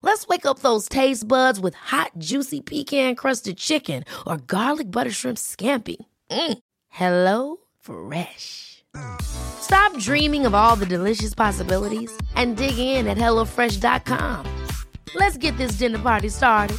Let's 0.00 0.28
wake 0.28 0.46
up 0.46 0.60
those 0.60 0.88
taste 0.88 1.26
buds 1.26 1.58
with 1.58 1.74
hot, 1.74 2.12
juicy 2.18 2.60
pecan 2.60 3.16
crusted 3.16 3.58
chicken 3.58 4.04
or 4.26 4.36
garlic 4.38 4.90
butter 4.90 5.10
shrimp 5.10 5.38
scampi. 5.38 5.96
Mm. 6.30 6.58
Hello 6.88 7.56
Fresh. 7.80 8.84
Stop 9.20 9.96
dreaming 9.98 10.46
of 10.46 10.54
all 10.54 10.76
the 10.76 10.86
delicious 10.86 11.34
possibilities 11.34 12.16
and 12.34 12.56
dig 12.56 12.78
in 12.78 13.06
at 13.06 13.18
HelloFresh.com. 13.18 14.66
Let's 15.14 15.36
get 15.36 15.56
this 15.56 15.72
dinner 15.72 15.98
party 15.98 16.28
started. 16.28 16.78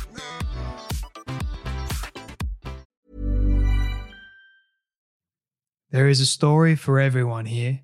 There 5.91 6.07
is 6.07 6.21
a 6.21 6.25
story 6.25 6.75
for 6.75 6.99
everyone 6.99 7.45
here 7.45 7.81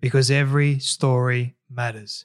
because 0.00 0.30
every 0.30 0.78
story 0.78 1.56
matters. 1.68 2.24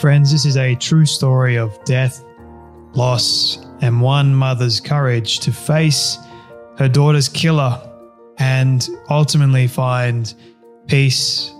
Friends, 0.00 0.32
this 0.32 0.46
is 0.46 0.56
a 0.56 0.74
true 0.76 1.04
story 1.04 1.56
of 1.56 1.78
death, 1.84 2.24
loss, 2.94 3.58
and 3.82 4.00
one 4.00 4.34
mother's 4.34 4.80
courage 4.80 5.40
to 5.40 5.52
face 5.52 6.16
her 6.78 6.88
daughter's 6.88 7.28
killer 7.28 7.78
and 8.38 8.88
ultimately 9.10 9.66
find 9.66 10.32
peace 10.86 11.52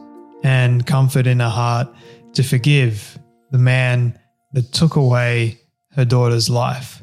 and 0.43 0.87
comfort 0.87 1.27
in 1.27 1.39
her 1.41 1.51
heart 1.51 1.89
to 2.33 2.43
forgive 2.43 3.19
the 3.51 3.59
man 3.59 4.19
that 4.55 4.73
took 4.73 4.97
away 4.97 5.61
her 5.91 6.07
daughter's 6.07 6.49
life. 6.49 7.03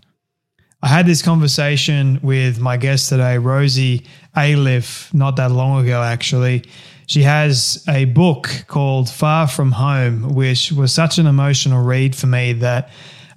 I 0.82 0.88
had 0.88 1.06
this 1.06 1.22
conversation 1.22 2.20
with 2.24 2.60
my 2.60 2.78
guest 2.78 3.10
today, 3.10 3.38
Rosie 3.38 4.08
Ayliffe, 4.36 5.14
not 5.14 5.36
that 5.36 5.52
long 5.52 5.84
ago, 5.84 6.02
actually. 6.02 6.64
She 7.08 7.24
has 7.24 7.84
a 7.88 8.04
book 8.06 8.66
called 8.68 9.10
Far 9.10 9.48
From 9.48 9.72
Home, 9.72 10.36
which 10.36 10.74
was 10.74 10.94
such 10.94 11.18
an 11.18 11.26
emotional 11.26 11.82
read 11.82 12.16
for 12.16 12.28
me 12.28 12.52
that 12.54 12.90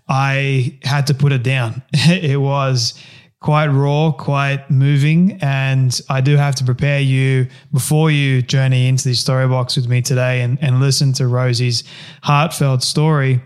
I 0.08 0.76
had 0.82 1.06
to 1.06 1.14
put 1.14 1.31
it 1.31 1.44
down. 1.44 1.82
it 1.92 2.41
was 2.41 3.00
quite 3.38 3.69
raw, 3.69 4.10
quite 4.10 4.69
moving, 4.72 5.38
and 5.41 5.98
I 6.10 6.20
do 6.20 6.36
have 6.36 6.56
to 6.56 6.64
prepare 6.64 6.98
you 6.98 7.47
before 7.72 8.10
you 8.10 8.42
journey 8.42 8.88
into 8.88 9.09
the 9.09 9.14
story 9.14 9.47
box 9.47 9.76
with 9.76 9.88
me 9.88 10.03
today 10.03 10.42
and, 10.42 10.59
and 10.60 10.80
listen 10.80 11.12
to 11.14 11.28
Rosie's 11.28 11.84
heartfelt 12.22 12.82
story 12.82 13.41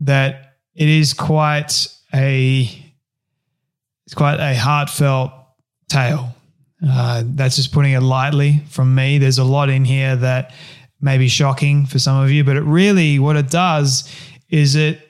that 0.00 0.56
it 0.74 0.88
is 0.88 1.12
quite 1.12 1.88
a 2.14 2.84
it's 4.06 4.14
quite 4.14 4.40
a 4.40 4.56
heartfelt 4.56 5.30
tale. 5.90 6.34
Uh, 6.86 7.24
that's 7.26 7.56
just 7.56 7.72
putting 7.72 7.92
it 7.92 8.00
lightly 8.00 8.62
from 8.70 8.94
me. 8.94 9.18
There's 9.18 9.38
a 9.38 9.44
lot 9.44 9.68
in 9.68 9.84
here 9.84 10.14
that 10.16 10.52
may 11.00 11.18
be 11.18 11.28
shocking 11.28 11.86
for 11.86 11.98
some 11.98 12.22
of 12.22 12.30
you, 12.30 12.44
but 12.44 12.56
it 12.56 12.62
really, 12.62 13.18
what 13.18 13.36
it 13.36 13.50
does 13.50 14.12
is 14.48 14.74
it 14.74 15.00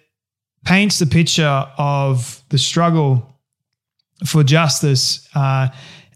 paints 0.64 0.98
the 0.98 1.06
picture 1.06 1.66
of 1.78 2.42
the 2.48 2.58
struggle 2.58 3.38
for 4.26 4.42
justice. 4.42 5.26
Uh, 5.34 5.68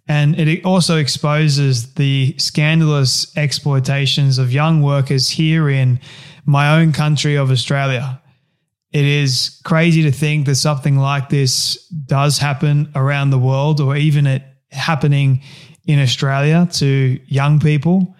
and 0.08 0.38
it 0.38 0.64
also 0.64 0.96
exposes 0.96 1.94
the 1.94 2.34
scandalous 2.38 3.34
exploitations 3.36 4.38
of 4.38 4.52
young 4.52 4.82
workers 4.82 5.30
here 5.30 5.68
in 5.68 6.00
my 6.44 6.78
own 6.78 6.92
country 6.92 7.36
of 7.36 7.50
Australia. 7.50 8.20
It 8.90 9.04
is 9.04 9.60
crazy 9.64 10.02
to 10.02 10.12
think 10.12 10.46
that 10.46 10.56
something 10.56 10.96
like 10.98 11.28
this 11.28 11.86
does 11.86 12.38
happen 12.38 12.90
around 12.94 13.30
the 13.30 13.38
world 13.38 13.80
or 13.80 13.96
even 13.96 14.26
it 14.26 14.42
happening 14.72 15.42
in 15.86 15.98
Australia 16.00 16.68
to 16.72 17.20
young 17.26 17.60
people, 17.60 18.14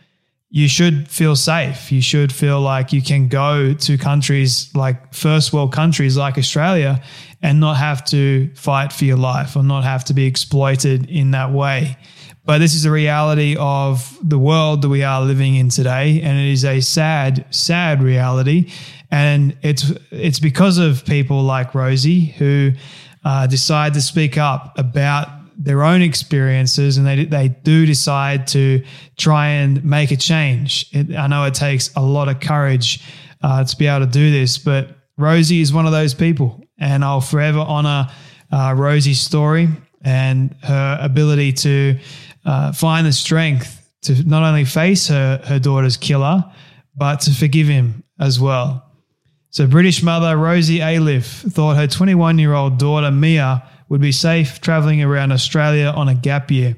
you 0.51 0.69
should 0.69 1.09
feel 1.09 1.35
safe. 1.35 1.91
You 1.91 2.03
should 2.03 2.31
feel 2.31 2.61
like 2.61 2.93
you 2.93 3.01
can 3.01 3.29
go 3.29 3.73
to 3.73 3.97
countries 3.97 4.71
like 4.75 5.15
first 5.15 5.53
world 5.53 5.73
countries 5.73 6.17
like 6.17 6.37
Australia 6.37 7.03
and 7.41 7.59
not 7.59 7.79
have 7.79 8.05
to 8.07 8.51
fight 8.55 8.93
for 8.93 9.07
your 9.07 9.17
life 9.17 9.57
or 9.57 9.63
not 9.63 9.85
have 9.85 10.05
to 10.05 10.15
be 10.15 10.27
exploited 10.27 11.09
in 11.09 11.31
that 11.31 11.53
way. 11.53 11.97
But 12.45 12.59
this 12.59 12.75
is 12.75 12.83
the 12.83 12.91
reality 12.91 13.57
of 13.59 14.19
the 14.23 14.39
world 14.39 14.83
that 14.83 14.89
we 14.89 15.05
are 15.05 15.23
living 15.23 15.55
in 15.55 15.69
today. 15.69 16.21
And 16.21 16.39
it 16.39 16.53
is 16.53 16.65
a 16.65 16.81
sad, 16.81 17.47
sad 17.51 18.03
reality. 18.03 18.71
And 19.11 19.57
it's, 19.63 19.91
it's 20.11 20.41
because 20.41 20.77
of 20.79 21.07
people 21.07 21.43
like 21.43 21.75
Rosie 21.75 22.27
who 22.27 22.73
uh, 23.25 23.47
decide 23.47 23.95
to 23.95 24.03
speak 24.03 24.37
up 24.37 24.77
about 24.77 25.29
their 25.63 25.85
own 25.85 26.03
experiences 26.03 26.97
and 26.97 27.07
they, 27.07 27.25
they 27.25 27.49
do 27.49 27.87
decide 27.87 28.49
to 28.49 28.83
try 29.17 29.47
and 29.49 29.85
make 29.85 30.11
a 30.11 30.17
change. 30.17 30.87
It, 30.93 31.15
I 31.15 31.29
know 31.29 31.45
it 31.45 31.55
takes 31.55 31.95
a 31.95 32.03
lot 32.03 32.29
of 32.29 32.41
courage 32.41 33.03
uh, 33.43 33.63
to 33.65 33.77
be 33.77 33.87
able 33.87 34.07
to 34.07 34.11
do 34.11 34.31
this, 34.33 34.59
but 34.59 34.89
Rosie 35.17 35.61
is 35.61 35.73
one 35.73 35.87
of 35.87 35.93
those 35.93 36.15
people. 36.15 36.61
And 36.79 37.05
I'll 37.05 37.21
forever 37.21 37.61
honor 37.61 38.11
uh, 38.51 38.75
Rosie's 38.77 39.21
story 39.21 39.69
and 40.03 40.55
her 40.63 40.99
ability 41.01 41.53
to 41.53 41.99
uh, 42.45 42.73
find 42.73 43.07
the 43.07 43.13
strength 43.13 43.79
to 44.03 44.29
not 44.29 44.43
only 44.43 44.65
face 44.65 45.07
her, 45.09 45.41
her 45.45 45.61
daughter's 45.61 45.97
killer, 45.97 46.45
but 46.97 47.21
to 47.21 47.31
forgive 47.33 47.69
him 47.69 48.03
as 48.19 48.41
well. 48.41 48.85
So, 49.51 49.67
British 49.67 50.03
mother 50.03 50.37
Rosie 50.37 50.79
Ayliffe 50.79 51.53
thought 51.53 51.77
her 51.77 51.87
21 51.87 52.39
year 52.39 52.53
old 52.53 52.79
daughter 52.79 53.11
Mia 53.11 53.63
would 53.93 54.01
be 54.01 54.11
safe 54.11 54.59
traveling 54.63 55.03
around 55.03 55.33
Australia 55.33 55.93
on 55.95 56.09
a 56.09 56.15
gap 56.15 56.51
year. 56.51 56.75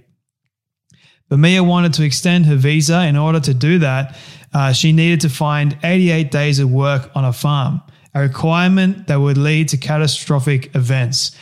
But 1.29 1.39
Mia 1.39 1.63
wanted 1.63 1.95
to 1.95 2.03
extend 2.03 2.47
her 2.47 2.57
visa. 2.57 3.07
In 3.07 3.17
order 3.17 3.39
to 3.39 3.55
do 3.55 3.79
that, 3.79 4.17
uh, 4.53 4.73
she 4.73 4.91
needed 4.91 5.21
to 5.21 5.29
find 5.29 5.79
88 5.85 6.33
days 6.33 6.59
of 6.59 6.73
work 6.73 7.13
on 7.15 7.25
a 7.25 7.33
farm, 7.33 7.81
a 8.15 8.21
requirement 8.21 9.07
that 9.07 9.21
would 9.21 9.39
lead 9.39 9.69
to 9.69 9.77
catastrophic 9.77 10.75
events. 10.75 11.37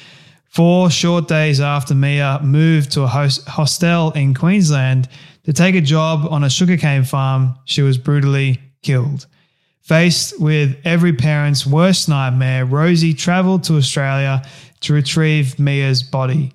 Four 0.45 0.91
short 0.91 1.27
days 1.27 1.59
after 1.59 1.95
Mia 1.95 2.41
moved 2.43 2.93
to 2.93 3.05
a 3.05 3.09
host- 3.09 3.49
hostel 3.49 4.11
in 4.11 4.35
Queensland 4.35 5.09
to 5.45 5.55
take 5.55 5.75
a 5.75 5.81
job 5.81 6.31
on 6.31 6.45
a 6.45 6.51
sugarcane 6.51 7.05
farm, 7.05 7.55
she 7.65 7.81
was 7.81 7.97
brutally 7.97 8.61
killed. 8.83 9.27
Faced 9.81 10.39
with 10.39 10.77
every 10.85 11.15
parent's 11.15 11.67
worst 11.67 12.11
nightmare, 12.11 12.67
Rosie 12.67 13.15
travelled 13.15 13.65
to 13.65 13.79
Australia 13.79 14.43
to 14.83 14.93
retrieve 14.93 15.59
Mia's 15.59 16.03
body. 16.03 16.53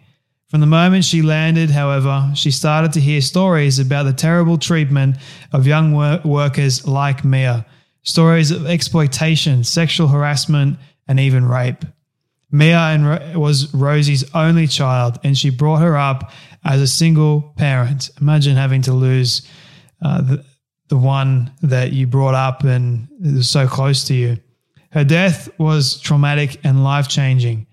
From 0.49 0.61
the 0.61 0.65
moment 0.65 1.03
she 1.03 1.21
landed, 1.21 1.71
however, 1.71 2.31
she 2.33 2.51
started 2.51 2.93
to 2.93 3.01
hear 3.01 3.19
stories 3.19 3.79
about 3.79 4.03
the 4.03 4.13
terrible 4.13 4.57
treatment 4.57 5.17
of 5.51 5.67
young 5.67 5.91
wor- 5.91 6.21
workers 6.23 6.87
like 6.87 7.25
Mia, 7.25 7.65
stories 8.03 8.51
of 8.51 8.65
exploitation, 8.65 9.65
sexual 9.65 10.07
harassment, 10.07 10.79
and 11.07 11.19
even 11.19 11.45
rape. 11.45 11.83
Mia 12.49 12.97
Ro- 12.97 13.39
was 13.39 13.73
Rosie's 13.73 14.23
only 14.33 14.67
child, 14.67 15.19
and 15.23 15.37
she 15.37 15.49
brought 15.49 15.81
her 15.81 15.97
up 15.97 16.31
as 16.63 16.81
a 16.81 16.87
single 16.87 17.53
parent. 17.57 18.09
Imagine 18.21 18.55
having 18.55 18.81
to 18.83 18.93
lose 18.93 19.45
uh, 20.01 20.21
the, 20.21 20.45
the 20.87 20.97
one 20.97 21.51
that 21.61 21.91
you 21.91 22.07
brought 22.07 22.35
up 22.35 22.63
and 22.63 23.09
was 23.19 23.49
so 23.49 23.67
close 23.67 24.05
to 24.05 24.13
you. 24.13 24.37
Her 24.91 25.03
death 25.03 25.49
was 25.59 25.99
traumatic 25.99 26.59
and 26.63 26.85
life 26.85 27.09
changing. 27.09 27.66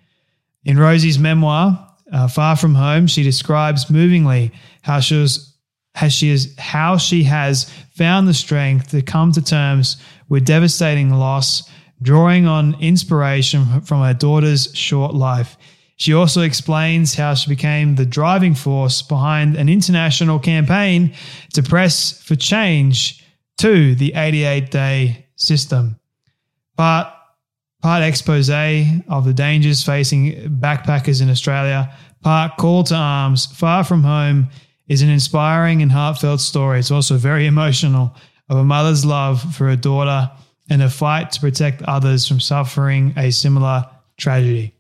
In 0.65 0.79
Rosie's 0.79 1.19
memoir, 1.19 1.95
uh, 2.13 2.29
Far 2.29 2.57
From 2.57 2.75
Home, 2.75 3.07
she 3.07 3.23
describes 3.23 3.91
movingly 3.91 4.53
how 4.83 5.01
she 5.01 5.17
was 5.17 5.51
has 5.95 6.13
she 6.13 6.31
is 6.31 6.55
how 6.59 6.97
she 6.97 7.23
has 7.23 7.71
found 7.95 8.27
the 8.27 8.35
strength 8.35 8.91
to 8.91 9.03
come 9.03 9.31
to 9.33 9.43
terms 9.43 9.97
with 10.29 10.45
devastating 10.45 11.11
loss, 11.11 11.69
drawing 12.03 12.47
on 12.47 12.81
inspiration 12.81 13.81
from 13.83 14.03
her 14.03 14.15
daughter's 14.15 14.75
short 14.75 15.15
life. 15.15 15.57
She 15.97 16.13
also 16.13 16.43
explains 16.43 17.15
how 17.15 17.35
she 17.35 17.49
became 17.49 17.95
the 17.95 18.07
driving 18.07 18.55
force 18.55 19.03
behind 19.03 19.57
an 19.57 19.69
international 19.69 20.41
campaign 20.41 21.15
to 21.53 21.63
press 21.63 22.21
for 22.21 22.35
change 22.35 23.25
to 23.59 23.95
the 23.95 24.13
88 24.15 24.71
day 24.71 25.27
system. 25.37 26.01
Part, 26.77 27.14
part 27.85 28.03
expose 28.03 28.49
of 28.49 29.27
the 29.27 29.35
dangers 29.35 29.85
facing 29.85 30.33
backpackers 30.59 31.21
in 31.21 31.29
Australia, 31.29 31.95
part 32.23 32.57
call 32.57 32.83
to 32.83 32.95
arms, 32.95 33.45
far 33.45 33.85
from 33.85 34.03
home 34.03 34.49
is 34.89 35.03
an 35.03 35.11
inspiring 35.11 35.83
and 35.83 35.93
heartfelt 35.93 36.41
story. 36.41 36.79
It's 36.79 36.91
also 36.91 37.19
very 37.19 37.47
emotional 37.47 38.17
of 38.49 38.57
a 38.57 38.65
mother's 38.65 39.05
love 39.05 39.55
for 39.55 39.69
her 39.69 39.77
daughter 39.77 40.31
and 40.71 40.83
a 40.83 40.89
fight 40.89 41.33
to 41.33 41.41
protect 41.41 41.83
others 41.83 42.27
from 42.27 42.41
suffering 42.41 43.13
a 43.19 43.31
similar 43.31 43.85
tragedy. 44.17 44.75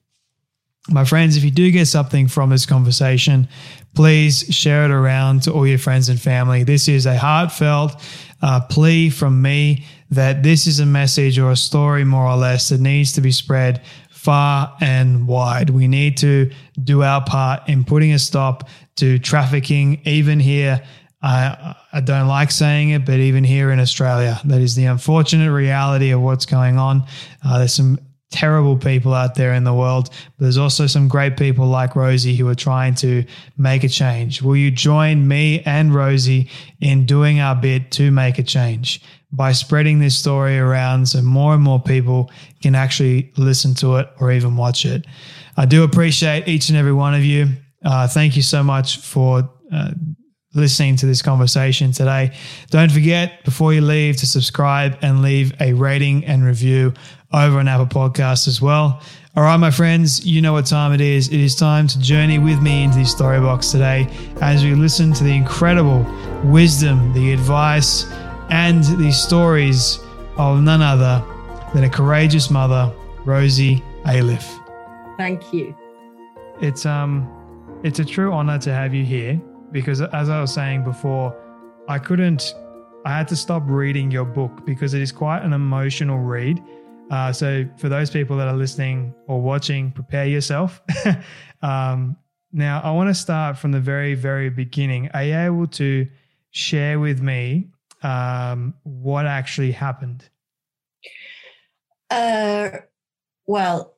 My 0.89 1.05
friends, 1.05 1.37
if 1.37 1.45
you 1.45 1.51
do 1.51 1.71
get 1.71 1.89
something 1.89 2.27
from 2.27 2.49
this 2.49 2.65
conversation, 2.65 3.49
please 3.95 4.47
share 4.49 4.87
it 4.87 4.91
around 4.91 5.43
to 5.43 5.53
all 5.53 5.67
your 5.67 5.77
friends 5.77 6.09
and 6.09 6.19
family. 6.19 6.65
This 6.65 6.89
is 6.89 7.05
a 7.05 7.19
heartfelt 7.19 8.01
uh, 8.41 8.61
plea 8.61 9.11
from 9.11 9.43
me 9.43 9.85
that 10.15 10.43
this 10.43 10.67
is 10.67 10.81
a 10.81 10.87
message 10.87 11.39
or 11.39 11.51
a 11.51 11.57
story, 11.57 12.05
more 12.05 12.27
or 12.27 12.37
less, 12.37 12.69
that 12.69 12.81
needs 12.81 13.13
to 13.13 13.21
be 13.21 13.31
spread 13.31 13.83
far 14.11 14.75
and 14.81 15.27
wide. 15.27 15.71
We 15.71 15.87
need 15.87 16.17
to 16.19 16.51
do 16.83 17.03
our 17.03 17.23
part 17.23 17.69
in 17.69 17.85
putting 17.85 18.13
a 18.13 18.19
stop 18.19 18.69
to 18.97 19.19
trafficking, 19.19 20.01
even 20.05 20.41
here. 20.41 20.83
I, 21.23 21.75
I 21.93 22.01
don't 22.01 22.29
like 22.29 22.51
saying 22.51 22.91
it, 22.91 23.07
but 23.07 23.19
even 23.19 23.45
here 23.45 23.71
in 23.71 23.81
Australia, 23.81 24.41
that 24.45 24.61
is 24.61 24.75
the 24.75 24.87
unfortunate 24.87 25.53
reality 25.53 26.11
of 26.11 26.21
what's 26.21 26.47
going 26.47 26.79
on. 26.79 27.07
Uh, 27.45 27.59
there's 27.59 27.75
some 27.75 27.99
terrible 28.31 28.77
people 28.77 29.15
out 29.15 29.35
there 29.37 29.55
in 29.55 29.65
the 29.65 29.73
world, 29.73 30.11
but 30.11 30.45
there's 30.45 30.59
also 30.59 30.87
some 30.87 31.07
great 31.09 31.37
people 31.37 31.67
like 31.67 31.95
Rosie 31.95 32.35
who 32.35 32.49
are 32.49 32.55
trying 32.55 32.95
to 32.97 33.25
make 33.57 33.85
a 33.85 33.89
change. 33.89 34.43
Will 34.43 34.57
you 34.57 34.71
join 34.71 35.27
me 35.29 35.63
and 35.65 35.95
Rosie 35.95 36.51
in 36.81 37.07
doing 37.07 37.41
our 37.41 37.55
bit 37.55 37.91
to 37.93 38.11
make 38.11 38.39
a 38.39 38.43
change? 38.43 39.03
By 39.35 39.53
spreading 39.53 39.99
this 39.99 40.19
story 40.19 40.59
around 40.59 41.09
so 41.09 41.21
more 41.23 41.55
and 41.55 41.63
more 41.63 41.81
people 41.81 42.31
can 42.63 42.75
actually 42.75 43.33
listen 43.37 43.75
to 43.75 43.97
it 43.97 44.09
or 44.21 44.31
even 44.31 44.57
watch 44.57 44.87
it. 44.87 45.07
I 45.57 45.67
do 45.67 45.83
appreciate 45.83 46.49
each 46.49 46.69
and 46.69 46.79
every 46.79 46.93
one 46.93 47.15
of 47.15 47.25
you. 47.25 47.49
Uh, 47.85 48.09
thank 48.09 48.37
you 48.37 48.43
so 48.43 48.63
much 48.63 48.99
for 48.99 49.51
uh, 49.73 49.91
listening 50.55 50.97
to 50.97 51.07
this 51.07 51.21
conversation 51.21 51.93
today. 51.93 52.33
Don't 52.71 52.91
forget 52.91 53.45
before 53.45 53.75
you 53.75 53.81
leave 53.81 54.17
to 54.19 54.27
subscribe 54.27 54.97
and 55.03 55.21
leave 55.21 55.53
a 55.61 55.73
rating 55.73 56.25
and 56.25 56.45
review 56.45 56.95
over 57.33 57.59
on 57.59 57.69
Apple 57.69 57.87
Podcasts 57.87 58.47
as 58.47 58.63
well. 58.63 59.03
All 59.37 59.43
right, 59.43 59.57
my 59.57 59.73
friends, 59.73 60.25
you 60.25 60.41
know 60.41 60.53
what 60.53 60.67
time 60.67 60.93
it 60.93 61.01
is. 61.01 61.27
It 61.27 61.41
is 61.41 61.57
time 61.57 61.89
to 61.89 61.99
journey 61.99 62.39
with 62.39 62.63
me 62.63 62.85
into 62.85 62.99
the 62.99 63.05
story 63.05 63.41
box 63.41 63.73
today 63.73 64.09
as 64.41 64.63
we 64.63 64.77
listen 64.77 65.13
to 65.15 65.25
the 65.25 65.35
incredible 65.35 66.07
wisdom, 66.45 67.13
the 67.15 67.33
advice, 67.33 68.05
and 68.51 68.85
the 68.99 69.11
stories 69.11 69.99
of 70.37 70.63
none 70.63 70.83
other 70.83 71.25
than 71.75 71.85
a 71.85 71.91
courageous 71.91 72.51
mother, 72.51 72.93
Rosie 73.25 73.83
Ayliffe. 74.05 74.61
Thank 75.17 75.53
you. 75.53 75.77
It's 76.61 76.87
um 76.87 77.29
it's 77.83 77.99
a 77.99 78.05
true 78.05 78.33
honor 78.33 78.59
to 78.61 78.73
have 78.73 78.95
you 78.95 79.05
here 79.05 79.41
because 79.73 80.01
as 80.01 80.29
I 80.29 80.41
was 80.41 80.53
saying 80.53 80.85
before, 80.85 81.37
I 81.89 81.99
couldn't 81.99 82.55
I 83.05 83.11
had 83.11 83.29
to 83.29 83.37
stop 83.37 83.63
reading 83.67 84.11
your 84.11 84.25
book 84.25 84.65
because 84.65 84.95
it 84.95 85.03
is 85.03 85.13
quite 85.13 85.43
an 85.43 85.53
emotional 85.53 86.19
read. 86.19 86.63
Uh, 87.11 87.33
so 87.33 87.67
for 87.77 87.91
those 87.91 88.09
people 88.09 88.37
that 88.39 88.49
are 88.49 88.57
listening 88.57 89.15
or 89.27 89.43
watching, 89.43 89.93
prepare 89.93 90.25
yourself. 90.27 90.81
um, 91.63 92.17
now 92.53 92.81
I 92.83 92.93
want 92.93 93.11
to 93.11 93.15
start 93.15 93.59
from 93.59 93.73
the 93.73 93.81
very, 93.81 94.15
very 94.15 94.49
beginning. 94.49 95.11
Are 95.13 95.23
you 95.23 95.37
able 95.37 95.67
to 95.67 96.07
share 96.51 96.99
with 96.99 97.21
me 97.21 97.69
um, 98.05 98.75
what 98.83 99.27
actually 99.27 99.73
happened? 99.73 100.29
Uh, 102.11 102.71
well, 103.47 103.97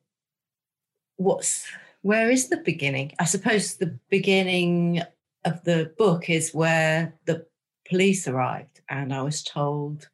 what's 1.17 1.67
where 2.03 2.31
is 2.31 2.49
the 2.49 2.59
beginning? 2.59 3.13
I 3.19 3.25
suppose 3.25 3.75
the 3.75 3.99
beginning 4.09 5.03
of 5.45 5.65
the 5.65 5.93
book 5.99 6.31
is 6.31 6.55
where 6.55 7.15
the 7.27 7.47
police 7.89 8.29
arrived, 8.29 8.81
and 8.89 9.13
I 9.13 9.23
was 9.23 9.43
told 9.43 10.09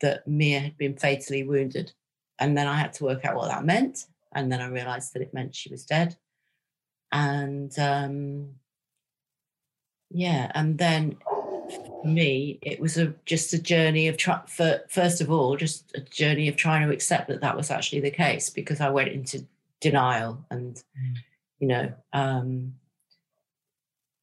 that 0.00 0.26
Mia 0.28 0.60
had 0.60 0.78
been 0.78 0.96
fatally 0.96 1.42
wounded, 1.42 1.92
and 2.38 2.56
then 2.56 2.68
I 2.68 2.76
had 2.76 2.92
to 2.94 3.04
work 3.04 3.24
out 3.24 3.34
what 3.36 3.48
that 3.48 3.64
meant, 3.64 4.06
and 4.32 4.50
then 4.50 4.60
I 4.60 4.68
realised 4.68 5.12
that 5.12 5.22
it 5.22 5.34
meant 5.34 5.56
she 5.56 5.70
was 5.70 5.84
dead, 5.84 6.16
and 7.10 7.76
um, 7.80 8.50
yeah, 10.10 10.52
and 10.54 10.78
then 10.78 11.16
for 11.70 12.06
me, 12.06 12.58
it 12.62 12.80
was 12.80 12.96
a 12.98 13.14
just 13.24 13.52
a 13.52 13.58
journey 13.60 14.08
of 14.08 14.16
try, 14.16 14.40
for, 14.46 14.80
first 14.88 15.20
of 15.20 15.30
all, 15.30 15.56
just 15.56 15.90
a 15.94 16.00
journey 16.00 16.48
of 16.48 16.56
trying 16.56 16.86
to 16.86 16.92
accept 16.92 17.28
that 17.28 17.40
that 17.40 17.56
was 17.56 17.70
actually 17.70 18.00
the 18.00 18.10
case 18.10 18.50
because 18.50 18.80
I 18.80 18.90
went 18.90 19.08
into 19.08 19.46
denial 19.80 20.44
and, 20.50 20.74
mm. 20.76 21.16
you 21.58 21.68
know, 21.68 21.92
um, 22.12 22.74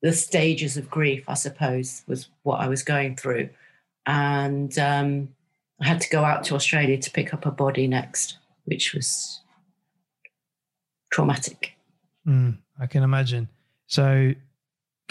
the 0.01 0.13
stages 0.13 0.77
of 0.77 0.89
grief, 0.89 1.25
I 1.27 1.35
suppose, 1.35 2.03
was 2.07 2.29
what 2.43 2.59
I 2.59 2.67
was 2.67 2.83
going 2.83 3.15
through, 3.15 3.49
and 4.05 4.77
um, 4.79 5.29
I 5.79 5.87
had 5.87 6.01
to 6.01 6.09
go 6.09 6.23
out 6.23 6.43
to 6.45 6.55
Australia 6.55 6.97
to 6.97 7.11
pick 7.11 7.33
up 7.33 7.45
a 7.45 7.51
body 7.51 7.87
next, 7.87 8.37
which 8.65 8.93
was 8.93 9.41
traumatic. 11.11 11.73
Mm, 12.27 12.57
I 12.79 12.87
can 12.87 13.03
imagine. 13.03 13.47
So 13.87 14.33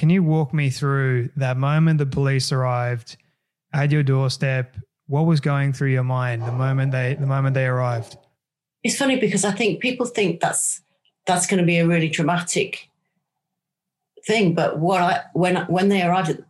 can 0.00 0.08
you 0.08 0.22
walk 0.22 0.54
me 0.54 0.70
through 0.70 1.28
that 1.36 1.58
moment 1.58 1.98
the 1.98 2.06
police 2.06 2.52
arrived 2.52 3.18
at 3.74 3.92
your 3.92 4.02
doorstep? 4.02 4.74
What 5.08 5.26
was 5.26 5.40
going 5.40 5.74
through 5.74 5.90
your 5.90 6.04
mind 6.04 6.40
the 6.40 6.52
moment 6.52 6.92
they 6.92 7.16
the 7.20 7.26
moment 7.26 7.52
they 7.52 7.66
arrived? 7.66 8.16
It's 8.82 8.96
funny 8.96 9.20
because 9.20 9.44
I 9.44 9.52
think 9.52 9.80
people 9.80 10.06
think 10.06 10.40
that's 10.40 10.80
that's 11.26 11.46
going 11.46 11.60
to 11.60 11.66
be 11.66 11.76
a 11.76 11.86
really 11.86 12.08
dramatic 12.08 12.88
thing, 14.26 14.54
but 14.54 14.78
what 14.78 15.02
I 15.02 15.20
when 15.34 15.56
when 15.66 15.90
they 15.90 16.00
arrived, 16.00 16.42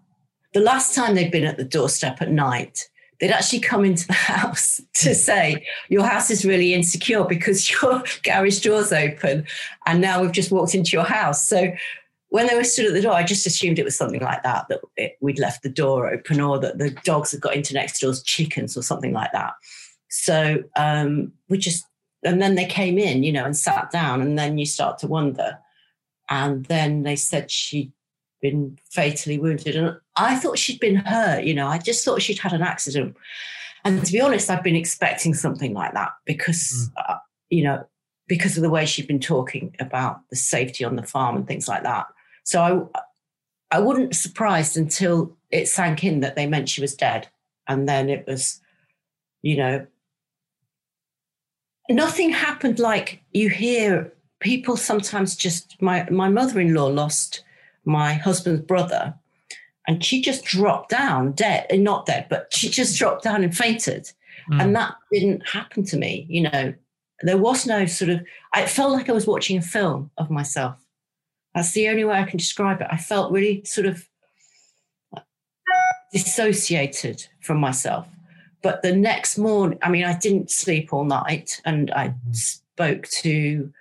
the 0.53 0.61
last 0.61 0.95
time 0.95 1.17
they'd 1.17 1.33
been 1.33 1.43
at 1.43 1.57
the 1.57 1.65
doorstep 1.65 2.23
at 2.23 2.31
night, 2.31 2.89
they'd 3.19 3.33
actually 3.33 3.61
come 3.61 3.85
into 3.85 4.07
the 4.07 4.13
house 4.33 4.81
to 4.95 5.13
say, 5.13 5.67
Your 5.89 6.05
house 6.05 6.31
is 6.31 6.45
really 6.45 6.73
insecure 6.73 7.25
because 7.25 7.69
your 7.83 8.05
garage 8.23 8.61
door's 8.61 8.93
open. 8.93 9.45
And 9.87 10.01
now 10.01 10.23
we've 10.23 10.31
just 10.31 10.53
walked 10.53 10.77
into 10.77 10.93
your 10.93 11.05
house. 11.05 11.45
So 11.45 11.73
when 12.31 12.47
they 12.47 12.57
were 12.57 12.65
stood 12.65 12.87
at 12.87 12.93
the 12.93 13.03
door, 13.03 13.13
I 13.13 13.23
just 13.23 13.47
assumed 13.47 13.79
it 13.79 13.85
was 13.85 13.97
something 13.97 14.21
like 14.21 14.43
that, 14.43 14.67
that 14.69 14.81
it, 14.97 15.19
we'd 15.21 15.39
left 15.39 15.63
the 15.63 15.69
door 15.69 16.09
open 16.09 16.41
or 16.41 16.59
that 16.61 16.79
the 16.79 16.91
dogs 17.05 17.33
had 17.33 17.41
got 17.41 17.55
into 17.55 17.75
next 17.75 18.01
door's 18.01 18.23
chickens 18.23 18.77
or 18.77 18.83
something 18.83 19.13
like 19.13 19.33
that. 19.33 19.53
So 20.09 20.63
um, 20.77 21.33
we 21.49 21.59
just, 21.59 21.85
and 22.25 22.41
then 22.41 22.55
they 22.55 22.67
came 22.67 22.99
in, 22.99 23.23
you 23.23 23.33
know, 23.33 23.45
and 23.45 23.57
sat 23.57 23.91
down, 23.91 24.21
and 24.21 24.39
then 24.39 24.59
you 24.59 24.67
start 24.67 24.99
to 24.99 25.07
wonder. 25.07 25.59
And 26.29 26.65
then 26.67 27.03
they 27.03 27.17
said 27.17 27.51
she'd 27.51 27.93
been 28.41 28.79
fatally 28.91 29.39
wounded. 29.39 29.75
And 29.77 29.97
I 30.17 30.37
thought 30.37 30.59
she'd 30.59 30.81
been 30.81 30.97
hurt, 30.97 31.45
you 31.45 31.55
know, 31.55 31.67
I 31.67 31.79
just 31.79 32.05
thought 32.05 32.23
she'd 32.23 32.39
had 32.39 32.53
an 32.53 32.63
accident. 32.63 33.17
And 33.85 34.05
to 34.05 34.13
be 34.13 34.21
honest, 34.21 34.51
I've 34.51 34.63
been 34.63 34.77
expecting 34.77 35.35
something 35.35 35.75
like 35.75 35.95
that 35.95 36.11
because, 36.27 36.91
mm. 36.97 37.05
uh, 37.09 37.19
you 37.49 37.65
know, 37.65 37.85
because 38.29 38.57
of 38.57 38.63
the 38.63 38.71
way 38.71 38.87
she'd 38.87 39.09
been 39.09 39.21
talking 39.21 39.75
about 39.81 40.21
the 40.31 40.37
safety 40.37 40.85
on 40.85 40.97
the 40.97 41.03
farm 41.03 41.37
and 41.37 41.47
things 41.49 41.67
like 41.67 41.83
that. 41.83 42.07
So 42.51 42.91
I, 42.97 43.01
I 43.77 43.79
wasn't 43.79 44.17
surprised 44.17 44.77
until 44.77 45.37
it 45.53 45.69
sank 45.69 46.03
in 46.03 46.19
that 46.21 46.35
they 46.35 46.49
meant 46.49 46.69
she 46.69 46.81
was 46.81 46.97
dead. 46.97 47.29
And 47.69 47.89
then 47.89 48.11
it 48.11 48.27
was, 48.27 48.61
you 49.43 49.57
know, 49.57 49.87
nothing 51.89 52.31
happened 52.31 52.81
like 52.81 53.23
you 53.31 53.51
hear 53.51 54.13
people 54.41 54.77
sometimes 54.77 55.37
just, 55.37 55.81
my, 55.81 56.11
my 56.11 56.29
mother 56.29 56.59
in 56.59 56.75
law 56.75 56.87
lost 56.87 57.45
my 57.85 58.15
husband's 58.15 58.63
brother 58.63 59.15
and 59.87 60.05
she 60.05 60.21
just 60.21 60.45
dropped 60.45 60.91
down 60.91 61.31
dead, 61.31 61.67
eh, 61.71 61.77
not 61.77 62.07
dead, 62.07 62.27
but 62.29 62.53
she 62.53 62.69
just 62.69 62.99
dropped 62.99 63.23
down 63.23 63.45
and 63.45 63.57
fainted. 63.57 64.11
Mm. 64.51 64.61
And 64.61 64.77
that 64.77 64.95
didn't 65.13 65.49
happen 65.49 65.85
to 65.85 65.97
me, 65.97 66.27
you 66.29 66.43
know. 66.43 66.75
There 67.23 67.39
was 67.39 67.65
no 67.65 67.87
sort 67.87 68.11
of, 68.11 68.23
I 68.53 68.67
felt 68.67 68.93
like 68.93 69.09
I 69.09 69.13
was 69.13 69.27
watching 69.27 69.57
a 69.57 69.63
film 69.63 70.11
of 70.19 70.31
myself. 70.31 70.80
That's 71.55 71.73
the 71.73 71.89
only 71.89 72.05
way 72.05 72.17
I 72.17 72.25
can 72.25 72.39
describe 72.39 72.81
it. 72.81 72.87
I 72.91 72.97
felt 72.97 73.33
really 73.33 73.63
sort 73.65 73.87
of 73.87 74.07
dissociated 76.13 77.27
from 77.41 77.59
myself. 77.59 78.07
But 78.63 78.83
the 78.83 78.95
next 78.95 79.39
morning, 79.39 79.79
I 79.83 79.89
mean, 79.89 80.05
I 80.05 80.17
didn't 80.19 80.51
sleep 80.51 80.93
all 80.93 81.05
night 81.05 81.61
and 81.65 81.91
I 81.93 82.15
spoke 82.33 83.09
to 83.23 83.73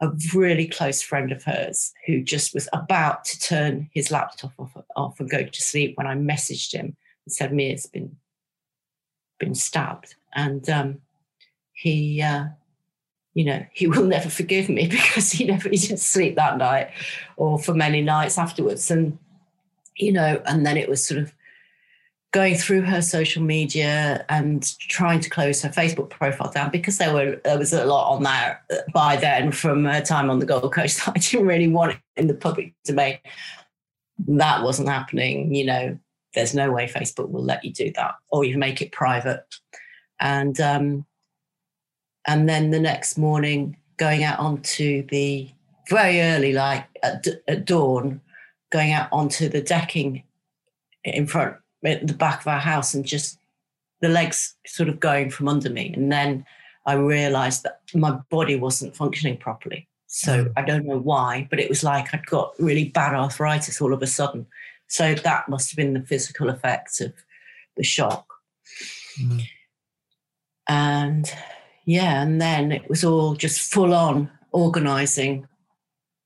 a 0.00 0.10
really 0.34 0.68
close 0.68 1.00
friend 1.00 1.32
of 1.32 1.42
hers 1.42 1.92
who 2.06 2.22
just 2.22 2.52
was 2.52 2.68
about 2.72 3.24
to 3.24 3.40
turn 3.40 3.88
his 3.94 4.10
laptop 4.10 4.52
off, 4.58 4.76
off 4.94 5.18
and 5.20 5.30
go 5.30 5.42
to 5.42 5.62
sleep 5.62 5.96
when 5.96 6.06
I 6.06 6.14
messaged 6.14 6.72
him 6.72 6.96
and 7.24 7.32
said, 7.32 7.52
Mia's 7.52 7.86
been 7.86 8.16
been 9.38 9.54
stabbed. 9.54 10.14
And 10.34 10.68
um, 10.70 11.00
he, 11.72 12.22
uh, 12.22 12.46
you 13.36 13.44
know, 13.44 13.64
he 13.70 13.86
will 13.86 14.04
never 14.16 14.30
forgive 14.30 14.68
me 14.68 14.86
because 14.90 15.30
he 15.30 15.44
never 15.44 15.68
he 15.68 15.76
didn't 15.76 16.00
sleep 16.00 16.34
that 16.34 16.56
night 16.56 16.90
or 17.36 17.58
for 17.58 17.74
many 17.74 18.00
nights 18.00 18.38
afterwards. 18.38 18.90
And, 18.90 19.18
you 19.96 20.10
know, 20.10 20.42
and 20.46 20.66
then 20.66 20.76
it 20.76 20.88
was 20.88 21.06
sort 21.06 21.20
of 21.20 21.32
going 22.32 22.54
through 22.54 22.82
her 22.82 23.00
social 23.02 23.42
media 23.42 24.24
and 24.28 24.76
trying 24.78 25.20
to 25.20 25.30
close 25.30 25.62
her 25.62 25.68
Facebook 25.68 26.10
profile 26.10 26.50
down 26.50 26.70
because 26.70 26.98
there 26.98 27.12
were 27.12 27.40
there 27.44 27.58
was 27.58 27.72
a 27.72 27.84
lot 27.84 28.14
on 28.14 28.22
there 28.22 28.62
by 28.92 29.16
then 29.16 29.52
from 29.52 29.84
her 29.84 30.00
time 30.00 30.30
on 30.30 30.38
the 30.38 30.46
Gold 30.46 30.72
Coast. 30.72 31.04
That 31.04 31.12
I 31.16 31.18
didn't 31.18 31.46
really 31.46 31.68
want 31.68 31.98
in 32.16 32.26
the 32.28 32.34
public 32.34 32.74
domain. 32.84 33.18
That 34.28 34.62
wasn't 34.62 34.88
happening. 34.88 35.54
You 35.54 35.66
know, 35.66 35.98
there's 36.34 36.54
no 36.54 36.72
way 36.72 36.88
Facebook 36.88 37.28
will 37.28 37.44
let 37.44 37.64
you 37.64 37.72
do 37.72 37.92
that, 37.96 38.14
or 38.30 38.44
you 38.44 38.56
make 38.56 38.80
it 38.80 38.92
private. 38.92 39.44
And 40.20 40.58
um, 40.58 41.06
and 42.26 42.48
then 42.48 42.70
the 42.70 42.80
next 42.80 43.16
morning, 43.16 43.76
going 43.96 44.24
out 44.24 44.38
onto 44.38 45.06
the 45.06 45.48
very 45.88 46.20
early, 46.20 46.52
like 46.52 46.84
at, 47.02 47.26
at 47.46 47.64
dawn, 47.64 48.20
going 48.72 48.92
out 48.92 49.08
onto 49.12 49.48
the 49.48 49.60
decking 49.60 50.22
in 51.04 51.26
front 51.26 51.56
at 51.84 52.06
the 52.06 52.14
back 52.14 52.40
of 52.40 52.48
our 52.48 52.58
house 52.58 52.94
and 52.94 53.04
just 53.04 53.38
the 54.00 54.08
legs 54.08 54.56
sort 54.66 54.88
of 54.88 55.00
going 55.00 55.30
from 55.30 55.48
under 55.48 55.70
me. 55.70 55.92
And 55.94 56.10
then 56.10 56.44
I 56.84 56.94
realized 56.94 57.62
that 57.62 57.80
my 57.94 58.12
body 58.30 58.56
wasn't 58.56 58.96
functioning 58.96 59.36
properly. 59.36 59.88
So 60.06 60.44
mm. 60.44 60.52
I 60.56 60.62
don't 60.62 60.86
know 60.86 60.98
why, 60.98 61.46
but 61.50 61.60
it 61.60 61.68
was 61.68 61.84
like 61.84 62.12
I'd 62.12 62.26
got 62.26 62.54
really 62.58 62.88
bad 62.88 63.14
arthritis 63.14 63.80
all 63.80 63.92
of 63.92 64.02
a 64.02 64.06
sudden. 64.06 64.46
So 64.88 65.14
that 65.14 65.48
must 65.48 65.70
have 65.70 65.76
been 65.76 65.94
the 65.94 66.06
physical 66.06 66.48
effects 66.48 67.00
of 67.00 67.12
the 67.76 67.84
shock. 67.84 68.26
Mm. 69.20 69.42
And 70.68 71.32
yeah, 71.86 72.20
and 72.20 72.40
then 72.40 72.72
it 72.72 72.88
was 72.90 73.04
all 73.04 73.34
just 73.34 73.72
full 73.72 73.94
on 73.94 74.28
organizing 74.50 75.46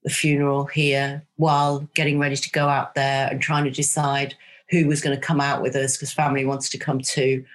the 0.03 0.09
funeral 0.09 0.65
here 0.65 1.23
while 1.35 1.87
getting 1.93 2.17
ready 2.17 2.35
to 2.35 2.51
go 2.51 2.67
out 2.67 2.95
there 2.95 3.29
and 3.29 3.39
trying 3.39 3.63
to 3.63 3.71
decide 3.71 4.35
who 4.71 4.87
was 4.87 5.01
going 5.01 5.15
to 5.15 5.21
come 5.21 5.39
out 5.39 5.61
with 5.61 5.75
us 5.75 5.95
because 5.95 6.11
family 6.11 6.45
wants 6.45 6.67
to 6.69 6.79
come 6.79 6.99
too. 6.99 7.45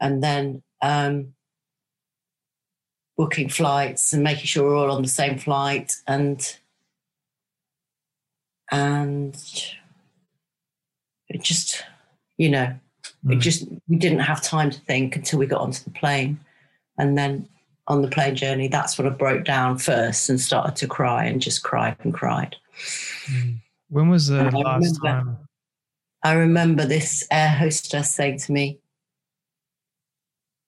And 0.00 0.22
then 0.22 0.62
um, 0.82 1.32
booking 3.16 3.48
flights 3.48 4.12
and 4.12 4.22
making 4.22 4.44
sure 4.44 4.64
we're 4.64 4.76
all 4.76 4.90
on 4.90 5.02
the 5.02 5.08
same 5.08 5.38
flight 5.38 5.96
and 6.06 6.56
and 8.70 9.36
it 11.28 11.42
just 11.42 11.84
you 12.36 12.48
know 12.48 12.74
mm. 13.24 13.32
it 13.32 13.38
just 13.38 13.66
we 13.88 13.96
didn't 13.96 14.20
have 14.20 14.40
time 14.40 14.70
to 14.70 14.80
think 14.80 15.16
until 15.16 15.38
we 15.38 15.46
got 15.46 15.60
onto 15.60 15.82
the 15.84 15.90
plane 15.90 16.38
and 17.00 17.18
then 17.18 17.48
on 17.88 18.02
the 18.02 18.08
plane 18.08 18.36
journey 18.36 18.68
that's 18.68 18.96
when 18.96 19.06
i 19.06 19.10
broke 19.10 19.44
down 19.44 19.76
first 19.78 20.28
and 20.28 20.40
started 20.40 20.76
to 20.76 20.86
cry 20.86 21.24
and 21.24 21.42
just 21.42 21.62
cried 21.62 21.96
and 22.04 22.14
cried 22.14 22.56
mm. 23.26 23.56
when 23.88 24.08
was 24.08 24.28
the 24.28 24.44
last 24.44 25.00
remember, 25.02 25.06
time 25.06 25.38
I 26.22 26.34
remember 26.34 26.84
this 26.84 27.26
air 27.30 27.48
hostess 27.48 28.14
saying 28.14 28.38
to 28.40 28.52
me, 28.52 28.78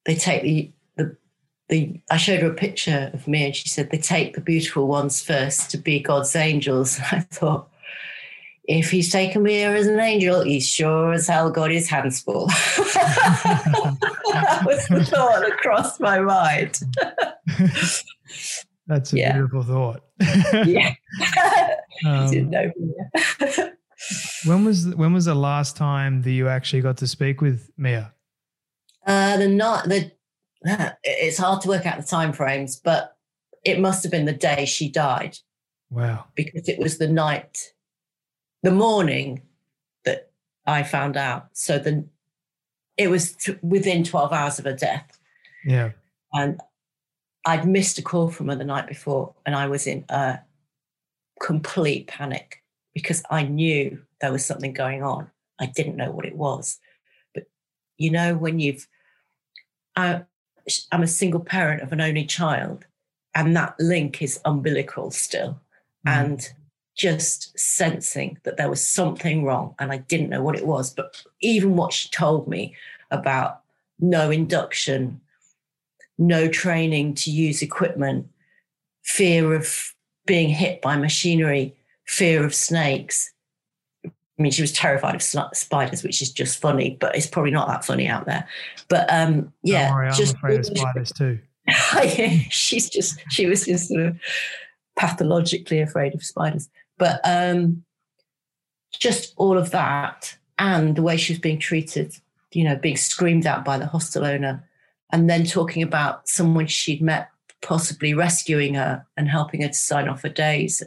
they 0.05 0.15
take 0.15 0.43
the, 0.43 0.73
the, 0.97 1.17
the, 1.69 2.01
I 2.11 2.17
showed 2.17 2.41
her 2.41 2.51
a 2.51 2.55
picture 2.55 3.11
of 3.13 3.29
me 3.29 3.45
and 3.45 3.55
she 3.55 3.69
said, 3.69 3.91
they 3.91 3.99
take 3.99 4.35
the 4.35 4.41
beautiful 4.41 4.87
ones 4.87 5.23
first 5.23 5.71
to 5.71 5.79
be 5.79 6.01
God's 6.01 6.35
angels. 6.35 6.99
And 6.99 7.07
I 7.13 7.21
thought, 7.21 7.69
if 8.65 8.91
he's 8.91 9.11
taken 9.11 9.43
me 9.43 9.55
here 9.55 9.75
as 9.75 9.87
an 9.87 9.99
angel, 9.99 10.43
he's 10.43 10.69
sure 10.69 11.13
as 11.13 11.27
hell 11.27 11.51
got 11.51 11.71
his 11.71 11.89
hands 11.89 12.21
full. 12.21 12.47
that 12.47 12.59
was 14.65 14.87
the 14.89 15.05
thought 15.05 15.41
that 15.41 15.59
crossed 15.59 16.01
my 16.01 16.21
mind. 16.21 16.81
That's 18.87 19.13
a 19.13 19.17
yeah. 19.17 19.33
beautiful 19.33 19.63
thought. 19.63 20.03
yeah. 20.67 20.95
Um, 22.05 22.51
when 24.45 24.65
was 24.65 24.93
when 24.97 25.13
was 25.13 25.27
the 25.27 25.37
last 25.37 25.77
time 25.77 26.23
that 26.23 26.33
you 26.33 26.49
actually 26.49 26.83
got 26.83 26.97
to 26.97 27.07
speak 27.07 27.41
with 27.41 27.71
Mia? 27.77 28.13
Uh, 29.07 29.37
the 29.37 29.47
night 29.47 29.85
the 29.85 30.11
it's 31.05 31.39
hard 31.39 31.61
to 31.63 31.69
work 31.69 31.87
out 31.87 32.01
the 32.01 32.07
time 32.07 32.33
frames, 32.33 32.75
but 32.77 33.17
it 33.65 33.79
must 33.79 34.03
have 34.03 34.11
been 34.11 34.25
the 34.25 34.33
day 34.33 34.65
she 34.65 34.91
died. 34.91 35.39
Wow! 35.91 36.25
Because 36.35 36.69
it 36.69 36.79
was 36.81 36.99
the 36.99 37.07
night, 37.07 37.72
the 38.63 38.71
morning 38.71 39.43
that 40.05 40.31
I 40.67 40.83
found 40.83 41.17
out. 41.17 41.49
So 41.53 41.79
the 41.79 42.05
it 42.97 43.09
was 43.09 43.33
t- 43.33 43.59
within 43.63 44.05
twelve 44.05 44.33
hours 44.33 44.59
of 44.59 44.65
her 44.65 44.77
death. 44.77 45.19
Yeah, 45.65 45.91
and 46.33 46.61
I'd 47.47 47.67
missed 47.67 47.99
a 47.99 48.03
call 48.03 48.31
from 48.31 48.49
her 48.49 48.57
the 48.57 48.65
night 48.65 48.87
before, 48.87 49.35
and 49.45 49.55
I 49.55 49.67
was 49.67 49.87
in 49.87 50.05
a 50.09 50.41
complete 51.41 52.07
panic 52.07 52.63
because 52.95 53.23
I 53.31 53.43
knew 53.43 54.01
there 54.21 54.33
was 54.33 54.45
something 54.45 54.73
going 54.73 55.03
on. 55.03 55.31
I 55.61 55.67
didn't 55.67 55.97
know 55.97 56.11
what 56.11 56.27
it 56.27 56.37
was. 56.37 56.79
But 57.35 57.45
you 57.97 58.11
know, 58.11 58.35
when 58.35 58.61
you've, 58.61 58.87
I, 59.97 60.23
I'm 60.91 61.03
a 61.03 61.09
single 61.09 61.41
parent 61.41 61.83
of 61.83 61.93
an 61.93 62.01
only 62.01 62.25
child, 62.25 62.85
and 63.35 63.57
that 63.57 63.75
link 63.79 64.23
is 64.23 64.41
umbilical 64.45 65.11
still. 65.11 65.61
Mm. 66.07 66.13
And 66.13 66.49
just 66.95 67.59
sensing 67.59 68.39
that 68.45 68.57
there 68.57 68.69
was 68.69 68.87
something 68.87 69.45
wrong 69.45 69.75
and 69.79 69.91
I 69.93 69.99
didn't 69.99 70.31
know 70.31 70.43
what 70.43 70.57
it 70.57 70.67
was. 70.67 70.93
But 70.93 71.23
even 71.41 71.77
what 71.77 71.93
she 71.93 72.09
told 72.11 72.49
me 72.49 72.75
about 73.11 73.61
no 73.99 74.31
induction, 74.31 75.21
no 76.19 76.49
training 76.49 77.15
to 77.15 77.31
use 77.31 77.63
equipment, 77.63 78.29
fear 79.03 79.55
of 79.55 79.95
being 80.27 80.49
hit 80.49 80.83
by 80.83 80.97
machinery, 80.97 81.75
fear 82.07 82.45
of 82.45 82.55
snakes. 82.55 83.33
I 84.05 84.43
mean, 84.43 84.53
she 84.53 84.63
was 84.63 84.73
terrified 84.73 85.15
of 85.15 85.23
spiders, 85.23 86.03
which 86.03 86.21
is 86.21 86.33
just 86.33 86.61
funny, 86.61 86.97
but 87.01 87.15
it's 87.15 87.27
probably 87.27 87.51
not 87.51 87.69
that 87.69 87.85
funny 87.85 88.09
out 88.09 88.27
there. 88.27 88.49
But 88.89 89.13
um, 89.13 89.53
yeah, 89.63 89.93
worry, 89.93 90.11
just, 90.13 90.35
afraid 90.35 90.61
of 90.61 90.67
spiders 90.67 91.13
too. 91.13 91.39
she's 92.51 92.91
just 92.91 93.23
she 93.31 93.47
was 93.47 93.65
just 93.67 93.89
sort 93.89 94.01
of 94.03 94.21
pathologically 94.97 95.81
afraid 95.81 96.15
of 96.15 96.25
spiders. 96.25 96.69
But 97.03 97.21
um, 97.25 97.83
just 98.93 99.35
all 99.37 99.59
of 99.59 99.73
that 99.73 100.37
and 100.57 100.95
the 100.95 101.03
way 101.03 101.17
she 101.17 101.33
was 101.33 101.41
being 101.41 101.59
treated, 101.59 102.15
you 102.53 102.63
know, 102.63 102.77
being 102.77 102.97
screamed 102.97 103.45
at 103.45 103.65
by 103.65 103.77
the 103.77 103.87
hostel 103.87 104.25
owner, 104.25 104.63
and 105.11 105.29
then 105.29 105.45
talking 105.45 105.83
about 105.83 106.29
someone 106.29 106.69
she'd 106.69 107.03
met 107.03 107.29
possibly 107.61 108.15
rescuing 108.15 108.75
her 108.75 109.05
and 109.17 109.29
helping 109.29 109.63
her 109.63 109.69
to 109.69 109.75
sign 109.75 110.09
off 110.09 110.23
her 110.23 110.29
days 110.29 110.81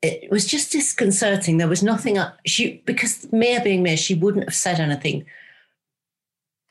it 0.00 0.30
was 0.30 0.46
just 0.46 0.72
disconcerting. 0.72 1.56
There 1.56 1.68
was 1.68 1.82
nothing 1.82 2.18
she 2.46 2.82
because 2.84 3.30
Mia 3.32 3.62
being 3.62 3.82
Mia, 3.82 3.96
she 3.96 4.14
wouldn't 4.14 4.44
have 4.44 4.54
said 4.54 4.80
anything 4.80 5.24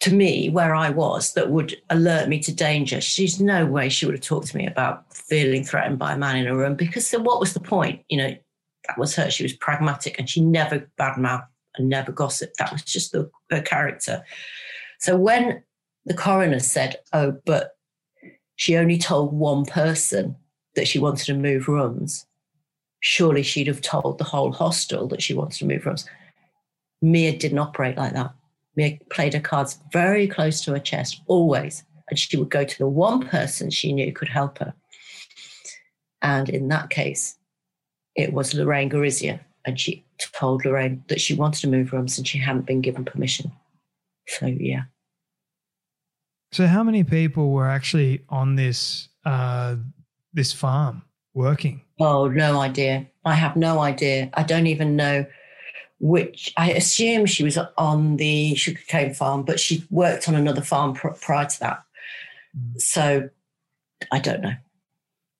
to 0.04 0.14
me 0.14 0.50
where 0.50 0.76
I 0.76 0.90
was 0.90 1.34
that 1.34 1.50
would 1.50 1.78
alert 1.90 2.28
me 2.28 2.38
to 2.40 2.54
danger. 2.54 3.00
She's 3.00 3.40
no 3.40 3.66
way 3.66 3.88
she 3.88 4.06
would 4.06 4.16
have 4.16 4.22
talked 4.22 4.48
to 4.48 4.58
me 4.58 4.68
about 4.68 5.14
feeling 5.14 5.64
threatened 5.64 5.98
by 5.98 6.12
a 6.12 6.18
man 6.18 6.36
in 6.36 6.46
a 6.46 6.56
room 6.56 6.76
because 6.76 7.10
then 7.10 7.24
what 7.24 7.40
was 7.40 7.54
the 7.54 7.62
point? 7.62 8.02
You 8.10 8.18
know, 8.18 8.36
that 8.88 8.98
was 8.98 9.16
her. 9.16 9.30
She 9.30 9.44
was 9.44 9.54
pragmatic 9.54 10.20
and 10.20 10.30
she 10.30 10.42
never 10.42 10.86
badmouthed 11.00 11.48
and 11.78 11.88
never 11.88 12.12
gossiped. 12.12 12.58
That 12.58 12.74
was 12.74 12.84
just 12.84 13.14
the, 13.14 13.32
her 13.50 13.62
character. 13.62 14.26
So 15.00 15.16
when 15.16 15.64
the 16.06 16.14
coroner 16.14 16.60
said, 16.60 16.98
"Oh, 17.14 17.38
but 17.46 17.78
she 18.58 18.76
only 18.76 18.98
told 18.98 19.34
one 19.34 19.64
person 19.64 20.36
that 20.76 20.88
she 20.88 21.00
wanted 21.00 21.28
to 21.28 21.34
move 21.34 21.70
rooms," 21.70 22.26
surely 23.00 23.42
she'd 23.42 23.68
have 23.68 23.82
told 23.82 24.18
the 24.18 24.26
whole 24.26 24.52
hostel 24.52 25.08
that 25.08 25.22
she 25.22 25.34
wants 25.34 25.60
to 25.60 25.66
move 25.66 25.86
rooms. 25.86 26.06
Mia 27.02 27.38
didn't 27.38 27.60
operate 27.60 27.96
like 27.96 28.14
that. 28.14 28.34
Mia 28.76 28.98
played 29.10 29.34
her 29.34 29.40
cards 29.40 29.80
very 29.92 30.28
close 30.28 30.62
to 30.62 30.72
her 30.72 30.80
chest, 30.80 31.22
always. 31.28 31.84
And 32.10 32.18
she 32.18 32.38
would 32.38 32.50
go 32.50 32.64
to 32.64 32.78
the 32.78 32.88
one 32.88 33.28
person 33.28 33.70
she 33.70 33.94
knew 33.94 34.12
could 34.12 34.30
help 34.30 34.60
her. 34.60 34.74
And 36.22 36.50
in 36.50 36.68
that 36.70 36.90
case, 36.90 37.38
it 38.16 38.34
was 38.34 38.54
Lorraine 38.54 38.90
Garizia. 38.90 39.40
And 39.66 39.80
she 39.80 40.06
told 40.20 40.66
Lorraine 40.66 41.04
that 41.08 41.22
she 41.22 41.34
wanted 41.34 41.62
to 41.62 41.68
move 41.68 41.94
rooms 41.94 42.18
and 42.18 42.28
she 42.28 42.38
hadn't 42.38 42.66
been 42.66 42.82
given 42.82 43.06
permission. 43.06 43.52
So, 44.28 44.48
yeah. 44.48 44.84
So, 46.52 46.68
how 46.68 46.84
many 46.84 47.04
people 47.04 47.52
were 47.52 47.68
actually 47.68 48.22
on 48.30 48.56
this 48.56 49.10
uh, 49.26 49.78
this 50.34 50.54
farm 50.54 51.04
working? 51.34 51.82
Oh, 52.00 52.28
no 52.28 52.60
idea. 52.60 53.08
I 53.26 53.34
have 53.34 53.56
no 53.56 53.80
idea. 53.80 54.30
I 54.34 54.44
don't 54.44 54.68
even 54.68 54.96
know 54.96 55.26
which. 56.04 56.54
I 56.58 56.72
assume 56.72 57.26
she 57.26 57.44
was 57.44 57.58
on 57.78 58.18
the 58.18 58.56
sugarcane 58.56 59.14
farm, 59.14 59.44
but 59.44 59.58
she 59.60 59.86
worked 59.90 60.28
on 60.28 60.36
another 60.36 60.62
farm 60.62 60.94
pr- 60.94 61.10
prior 61.22 61.46
to 61.46 61.60
that. 61.62 61.84
Mm. 62.58 62.82
So 62.82 63.30
I 64.12 64.20
don't 64.20 64.42
know. 64.42 64.54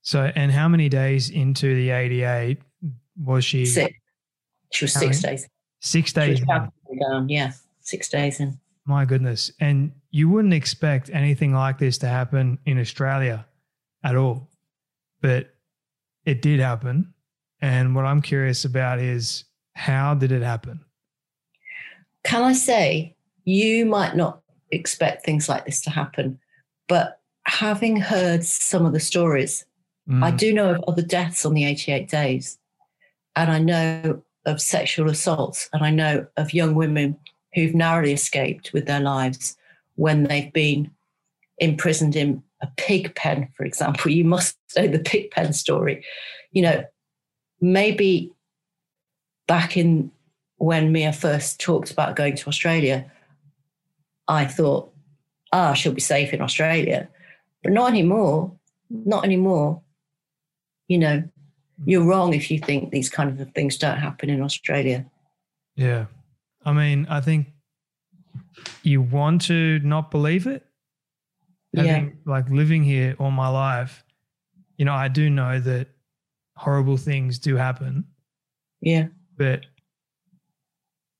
So, 0.04 0.32
and 0.36 0.52
how 0.52 0.70
many 0.70 0.88
days 0.88 1.30
into 1.30 1.76
the 1.76 1.90
88 1.90 2.60
was 3.22 3.44
she? 3.44 3.66
Six. 3.66 3.94
She 4.72 4.86
was 4.86 4.94
six 4.94 5.22
days. 5.22 5.48
Six 5.82 6.14
days. 6.14 6.40
down. 6.40 7.30
Yeah, 7.30 7.52
six 7.82 8.10
days 8.10 8.40
in. 8.40 8.58
My 8.86 9.06
goodness. 9.06 9.52
And 9.60 9.92
you 10.12 10.30
wouldn't 10.30 10.54
expect 10.54 11.10
anything 11.12 11.54
like 11.54 11.78
this 11.78 11.98
to 12.00 12.08
happen 12.08 12.58
in 12.66 12.80
Australia 12.80 13.46
at 14.04 14.16
all. 14.16 14.50
But 15.22 15.54
it 16.26 16.42
did 16.42 16.60
happen. 16.60 17.14
And 17.62 17.96
what 17.96 18.06
I'm 18.06 18.22
curious 18.22 18.66
about 18.66 19.00
is 19.00 19.46
how 19.76 20.14
did 20.14 20.32
it 20.32 20.42
happen? 20.42 20.82
Can 22.24 22.44
I 22.44 22.54
say, 22.54 23.16
you 23.44 23.86
might 23.86 24.16
not 24.16 24.42
expect 24.72 25.26
things 25.26 25.50
like 25.50 25.66
this 25.66 25.82
to 25.82 25.90
happen, 25.90 26.40
but 26.88 27.20
having 27.46 27.98
heard 27.98 28.44
some 28.44 28.86
of 28.86 28.94
the 28.94 29.00
stories, 29.00 29.66
I 30.10 30.32
Mm, 30.32 30.38
do 30.38 30.54
know 30.54 30.76
of 30.76 30.84
other 30.88 31.02
deaths 31.02 31.46
on 31.46 31.54
the 31.54 31.64
88 31.64 32.10
days. 32.10 32.60
And 33.38 33.50
I 33.50 33.60
know 33.60 34.22
of 34.46 34.62
sexual 34.62 35.10
assaults. 35.10 35.70
And 35.72 35.84
I 35.84 35.92
know 35.92 36.28
of 36.36 36.54
young 36.54 36.76
women 36.76 37.18
who've 37.54 37.74
narrowly 37.74 38.12
escaped 38.12 38.74
with 38.74 38.86
their 38.86 39.00
lives 39.00 39.56
when 39.96 40.24
they've 40.24 40.52
been 40.52 40.92
imprisoned 41.60 42.16
in 42.18 42.44
a 42.62 42.68
pig 42.76 43.16
pen, 43.16 43.48
for 43.56 43.64
example. 43.64 44.12
You 44.12 44.26
must 44.26 44.58
know 44.76 44.88
the 44.88 45.00
pig 45.00 45.32
pen 45.32 45.54
story. 45.54 46.04
You 46.52 46.64
know, 46.64 46.84
maybe 47.62 48.33
back 49.48 49.78
in 49.78 50.12
when 50.58 50.92
Mia 50.92 51.12
first 51.12 51.60
talked 51.60 51.92
about 51.92 52.16
going 52.16 52.36
to 52.36 52.48
Australia, 52.48 53.12
I 54.28 54.46
thought, 54.46 54.92
ah, 55.52 55.74
she'll 55.74 55.94
be 55.94 56.02
safe 56.02 56.34
in 56.34 56.42
Australia. 56.42 57.10
But 57.62 57.74
not 57.74 57.90
anymore. 57.90 58.52
Not 58.90 59.26
anymore. 59.26 59.82
You 60.88 60.98
know, 61.00 61.24
you're 61.86 62.06
wrong 62.06 62.34
if 62.34 62.50
you 62.52 62.60
think 62.60 62.92
these 62.92 63.10
kind 63.10 63.40
of 63.40 63.52
things 63.52 63.78
don't 63.78 63.98
happen 63.98 64.30
in 64.30 64.42
Australia. 64.42 65.06
yeah. 65.76 66.06
I 66.66 66.72
mean, 66.72 67.06
I 67.10 67.20
think 67.20 67.48
you 68.84 69.02
want 69.02 69.42
to 69.44 69.80
not 69.80 70.12
believe 70.12 70.48
it. 70.48 70.66
Yeah. 71.74 72.06
like 72.26 72.48
living 72.50 72.84
here 72.84 73.16
all 73.20 73.32
my 73.32 73.50
life, 73.50 74.06
you 74.78 74.86
know, 74.86 74.94
I 74.94 75.08
do 75.08 75.30
know 75.30 75.60
that 75.60 75.88
horrible 76.56 76.98
things 76.98 77.40
do 77.40 77.56
happen. 77.56 78.06
Yeah. 78.80 79.08
But 79.38 79.66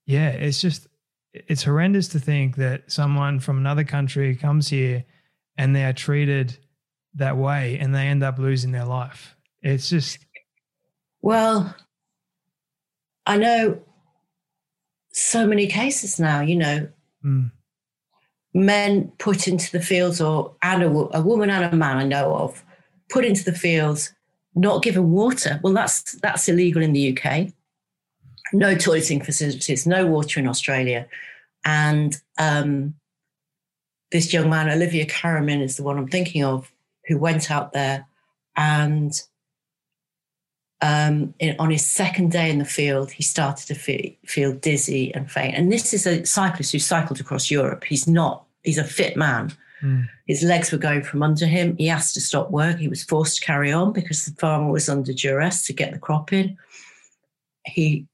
yeah, 0.06 0.30
it's 0.30 0.62
just 0.62 0.88
it's 1.34 1.64
horrendous 1.64 2.08
to 2.10 2.20
think 2.20 2.58
that 2.58 2.92
someone 2.92 3.40
from 3.40 3.58
another 3.58 3.84
country 3.84 4.36
comes 4.36 4.68
here 4.68 5.04
and 5.58 5.76
they 5.76 5.84
are 5.84 5.94
treated 5.94 6.58
that 7.16 7.38
way 7.38 7.78
and 7.80 7.94
they 7.94 8.08
end 8.08 8.24
up 8.24 8.38
losing 8.38 8.72
their 8.72 8.86
life. 8.86 9.36
It's 9.62 9.90
just 9.90 10.20
Well, 11.22 11.76
I 13.26 13.38
know 13.38 13.82
so 15.12 15.48
many 15.48 15.68
cases 15.68 16.20
now, 16.20 16.42
you 16.42 16.56
know, 16.56 16.88
mm, 17.24 17.52
men 18.54 19.12
put 19.18 19.48
into 19.48 19.72
the 19.72 19.82
fields 19.82 20.22
or 20.22 20.56
and 20.62 20.84
a, 20.84 20.88
a 20.88 21.22
woman 21.22 21.50
and 21.50 21.74
a 21.74 21.76
man 21.76 21.98
I 21.98 22.04
know 22.04 22.36
of 22.36 22.64
put 23.10 23.26
into 23.26 23.44
the 23.44 23.54
fields, 23.58 24.14
not 24.56 24.84
given 24.84 25.12
water. 25.12 25.60
Well, 25.64 25.74
that's 25.74 26.14
that's 26.14 26.48
illegal 26.48 26.82
in 26.82 26.94
the 26.94 27.18
UK. 27.18 27.54
No 28.54 28.76
toileting 28.76 29.26
facilities, 29.26 29.86
no 29.86 30.06
water 30.06 30.40
in 30.40 30.48
Australia, 30.48 31.08
and 31.66 32.16
um, 32.38 32.94
this 34.12 34.32
young 34.32 34.50
man, 34.50 34.70
Olivier 34.70 35.06
Caramin, 35.06 35.62
is 35.62 35.76
the 35.76 35.84
one 35.84 35.98
I'm 35.98 36.08
thinking 36.08 36.44
of, 36.44 36.72
who 37.08 37.18
went 37.18 37.50
out 37.52 37.74
there 37.74 38.06
and 38.56 39.12
um, 40.82 41.34
in, 41.40 41.56
on 41.60 41.72
his 41.72 41.86
second 41.86 42.32
day 42.32 42.50
in 42.50 42.60
the 42.60 42.66
field, 42.66 43.10
he 43.12 43.24
started 43.24 43.68
to 43.68 43.76
feel, 43.76 44.12
feel 44.26 44.54
dizzy 44.54 45.14
and 45.16 45.32
faint. 45.32 45.56
And 45.56 45.72
this 45.72 45.94
is 45.94 46.06
a 46.06 46.26
cyclist 46.26 46.74
who 46.74 46.80
cycled 46.80 47.22
across 47.22 47.50
Europe. 47.50 47.86
He's 47.86 48.06
not, 48.06 48.46
he's 48.64 48.78
a 48.78 48.84
fit 48.84 49.16
man. 49.16 49.54
mm, 49.82 50.08
His 50.28 50.44
legs 50.44 50.72
were 50.74 50.78
going 50.78 51.02
from 51.02 51.24
under 51.24 51.46
him. 51.46 51.78
He 51.78 51.90
asked 51.90 52.16
to 52.16 52.22
stop 52.22 52.52
work. 52.52 52.78
He 52.78 52.90
was 52.90 53.02
forced 53.02 53.38
to 53.40 53.46
carry 53.46 53.72
on 53.72 53.94
because 53.94 54.26
the 54.26 54.36
farmer 54.36 54.70
was 54.70 54.90
under 54.90 55.14
duress 55.14 55.66
to 55.68 55.74
get 55.74 55.94
the 55.94 56.00
crop 56.00 56.34
in. 56.34 56.58
He 57.66 58.06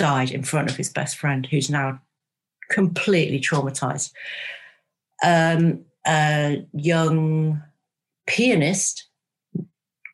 died 0.00 0.30
in 0.30 0.42
front 0.42 0.70
of 0.70 0.76
his 0.78 0.88
best 0.88 1.18
friend, 1.18 1.44
who's 1.44 1.68
now 1.68 2.00
completely 2.70 3.38
traumatized. 3.38 4.12
Um, 5.22 5.84
a 6.06 6.64
young 6.72 7.62
pianist, 8.26 9.08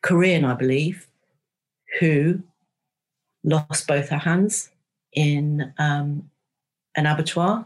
Korean, 0.03 0.43
I 0.43 0.55
believe, 0.55 1.07
who 2.01 2.43
lost 3.45 3.87
both 3.87 4.09
her 4.09 4.17
hands 4.17 4.71
in 5.13 5.73
um, 5.77 6.29
an 6.95 7.05
abattoir. 7.05 7.65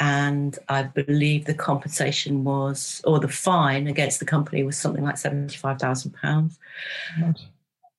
And 0.00 0.58
I 0.70 0.84
believe 0.84 1.44
the 1.44 1.54
compensation 1.54 2.44
was, 2.44 3.02
or 3.04 3.20
the 3.20 3.28
fine 3.28 3.88
against 3.88 4.20
the 4.20 4.26
company 4.26 4.62
was 4.62 4.78
something 4.78 5.04
like 5.04 5.16
£75,000. 5.16 6.56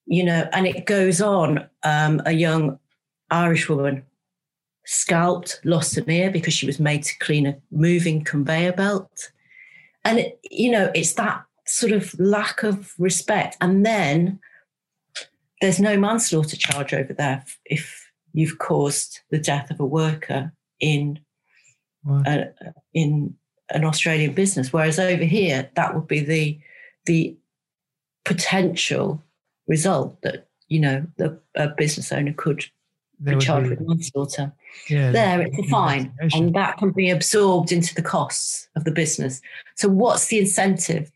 You 0.06 0.24
know, 0.24 0.48
and 0.52 0.66
it 0.66 0.86
goes 0.86 1.20
on. 1.20 1.68
Um, 1.84 2.20
a 2.24 2.32
young 2.32 2.78
Irish 3.30 3.68
woman 3.68 4.04
scalped, 4.84 5.60
lost 5.64 5.96
an 5.96 6.10
ear 6.10 6.30
because 6.30 6.54
she 6.54 6.66
was 6.66 6.80
made 6.80 7.02
to 7.04 7.18
clean 7.18 7.46
a 7.46 7.56
moving 7.70 8.24
conveyor 8.24 8.72
belt. 8.72 9.30
And, 10.04 10.18
it, 10.18 10.40
you 10.50 10.70
know, 10.70 10.90
it's 10.94 11.14
that 11.14 11.44
sort 11.66 11.92
of 11.92 12.18
lack 12.18 12.62
of 12.62 12.94
respect. 12.98 13.56
And 13.60 13.84
then 13.84 14.40
there's 15.60 15.80
no 15.80 15.96
manslaughter 15.98 16.56
charge 16.56 16.94
over 16.94 17.12
there 17.12 17.44
if 17.66 18.10
you've 18.32 18.58
caused 18.58 19.20
the 19.30 19.38
death 19.38 19.70
of 19.70 19.80
a 19.80 19.86
worker 19.86 20.52
in 20.80 21.18
uh, 22.08 22.44
in 22.94 23.34
an 23.70 23.84
Australian 23.84 24.32
business, 24.32 24.72
whereas 24.72 24.98
over 24.98 25.24
here 25.24 25.68
that 25.74 25.94
would 25.94 26.06
be 26.06 26.20
the 26.20 26.58
the 27.06 27.36
potential 28.24 29.22
result 29.66 30.20
that 30.22 30.48
you 30.68 30.80
know 30.80 31.06
the 31.16 31.38
a 31.54 31.68
business 31.68 32.12
owner 32.12 32.32
could 32.32 32.64
There 33.20 33.34
would 33.34 33.42
charged 33.44 33.64
be- 33.64 33.76
with 33.76 33.80
manslaughter. 33.88 34.52
yeah, 34.88 35.10
There, 35.10 35.40
it's 35.42 35.58
a 35.58 35.62
fine, 35.64 36.12
and 36.34 36.54
that 36.54 36.76
can 36.78 36.90
be 36.92 37.10
absorbed 37.10 37.72
into 37.72 37.94
the 37.94 38.02
costs 38.02 38.68
of 38.76 38.84
the 38.84 38.92
business. 38.92 39.40
So, 39.74 39.88
what's 39.88 40.26
the 40.28 40.38
incentive 40.38 41.10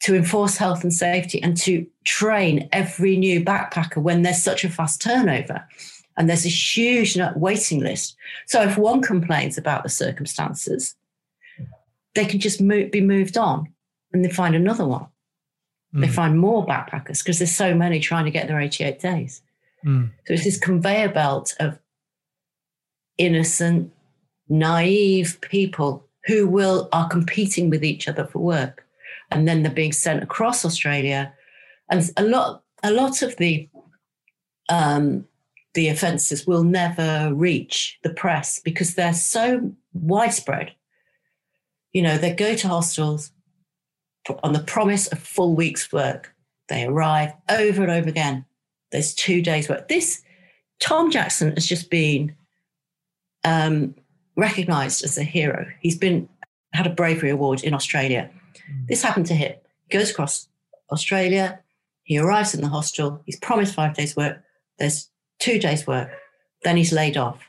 to 0.00 0.14
enforce 0.16 0.56
health 0.56 0.82
and 0.82 0.92
safety 0.92 1.42
and 1.42 1.56
to 1.58 1.86
train 2.04 2.68
every 2.72 3.16
new 3.16 3.42
backpacker 3.42 3.98
when 4.02 4.22
there's 4.22 4.42
such 4.42 4.64
a 4.64 4.68
fast 4.68 5.00
turnover? 5.00 5.66
And 6.18 6.28
there's 6.28 6.44
a 6.44 6.50
huge 6.50 7.16
waiting 7.36 7.80
list. 7.80 8.16
So, 8.46 8.62
if 8.62 8.76
one 8.76 9.00
complains 9.00 9.56
about 9.56 9.82
the 9.84 9.88
circumstances, 9.88 10.94
they 12.14 12.26
can 12.26 12.40
just 12.40 12.60
mo- 12.60 12.88
be 12.92 13.00
moved 13.00 13.38
on 13.38 13.72
and 14.12 14.22
they 14.22 14.28
find 14.30 14.54
another 14.54 14.86
one. 14.86 15.06
They 15.94 16.08
Mm, 16.08 16.12
find 16.12 16.38
more 16.38 16.66
backpackers 16.66 17.22
because 17.24 17.38
there's 17.38 17.52
so 17.56 17.74
many 17.74 18.00
trying 18.00 18.26
to 18.26 18.30
get 18.30 18.48
their 18.48 18.60
88 18.60 18.98
days. 19.00 19.40
Mm, 19.84 20.10
So 20.26 20.34
it's 20.34 20.44
this 20.44 20.58
conveyor 20.58 21.10
belt 21.10 21.54
of 21.60 21.78
innocent, 23.18 23.92
naive 24.48 25.38
people 25.40 26.06
who 26.26 26.46
will 26.46 26.88
are 26.92 27.08
competing 27.08 27.70
with 27.70 27.84
each 27.84 28.08
other 28.08 28.26
for 28.26 28.38
work, 28.38 28.86
and 29.30 29.46
then 29.46 29.62
they're 29.62 29.72
being 29.72 29.92
sent 29.92 30.22
across 30.22 30.64
Australia, 30.64 31.32
and 31.90 32.10
a 32.16 32.22
lot 32.22 32.62
a 32.82 32.92
lot 32.92 33.22
of 33.22 33.36
the 33.36 33.68
um, 34.68 35.26
the 35.74 35.88
offences 35.88 36.46
will 36.46 36.64
never 36.64 37.30
reach 37.34 37.98
the 38.02 38.10
press 38.10 38.60
because 38.60 38.94
they're 38.94 39.14
so 39.14 39.72
widespread. 39.92 40.72
You 41.92 42.02
know, 42.02 42.18
they 42.18 42.32
go 42.32 42.54
to 42.54 42.68
hostels 42.68 43.32
on 44.42 44.52
the 44.52 44.60
promise 44.62 45.06
of 45.08 45.18
full 45.18 45.54
week's 45.54 45.92
work. 45.92 46.34
They 46.68 46.84
arrive 46.84 47.32
over 47.48 47.82
and 47.82 47.90
over 47.90 48.08
again. 48.08 48.44
There's 48.92 49.14
two 49.14 49.42
days' 49.42 49.68
work. 49.68 49.88
This 49.88 50.22
Tom 50.80 51.10
Jackson 51.10 51.52
has 51.52 51.66
just 51.66 51.90
been 51.90 52.36
um, 53.44 53.94
recognised 54.36 55.02
as 55.04 55.18
a 55.18 55.24
hero. 55.24 55.66
He's 55.80 55.98
been 55.98 56.28
had 56.72 56.86
a 56.86 56.90
bravery 56.90 57.30
award 57.30 57.62
in 57.62 57.74
Australia. 57.74 58.30
Mm. 58.70 58.88
This 58.88 59.02
happened 59.02 59.26
to 59.26 59.34
him. 59.34 59.54
He 59.88 59.98
goes 59.98 60.10
across 60.10 60.48
Australia. 60.90 61.60
He 62.04 62.18
arrives 62.18 62.54
in 62.54 62.60
the 62.60 62.68
hostel. 62.68 63.22
He's 63.26 63.38
promised 63.38 63.74
five 63.74 63.94
days' 63.94 64.16
work. 64.16 64.42
There's 64.78 65.10
two 65.38 65.58
days' 65.58 65.86
work. 65.86 66.10
Then 66.64 66.76
he's 66.76 66.92
laid 66.92 67.16
off. 67.16 67.40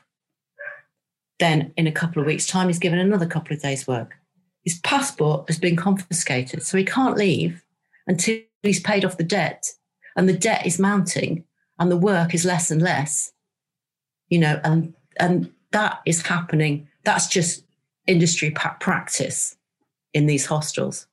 Then, 1.40 1.72
in 1.76 1.86
a 1.86 1.92
couple 1.92 2.20
of 2.20 2.26
weeks' 2.26 2.46
time, 2.46 2.68
he's 2.68 2.78
given 2.78 2.98
another 2.98 3.26
couple 3.26 3.54
of 3.54 3.62
days' 3.62 3.86
work. 3.86 4.14
His 4.62 4.78
passport 4.80 5.48
has 5.48 5.58
been 5.58 5.76
confiscated, 5.76 6.62
so 6.62 6.78
he 6.78 6.84
can't 6.84 7.16
leave 7.16 7.62
until 8.06 8.38
he's 8.62 8.80
paid 8.80 9.04
off 9.04 9.16
the 9.16 9.24
debt. 9.24 9.66
And 10.16 10.28
the 10.28 10.36
debt 10.36 10.66
is 10.66 10.78
mounting, 10.78 11.44
and 11.78 11.90
the 11.90 11.96
work 11.96 12.34
is 12.34 12.44
less 12.44 12.70
and 12.70 12.80
less. 12.80 13.32
You 14.28 14.38
know, 14.38 14.60
and 14.64 14.94
and 15.18 15.50
that 15.72 16.00
is 16.06 16.22
happening. 16.22 16.88
That's 17.04 17.26
just 17.26 17.64
industry 18.06 18.50
practice 18.50 19.56
in 20.12 20.26
these 20.26 20.46
hostels. 20.46 21.06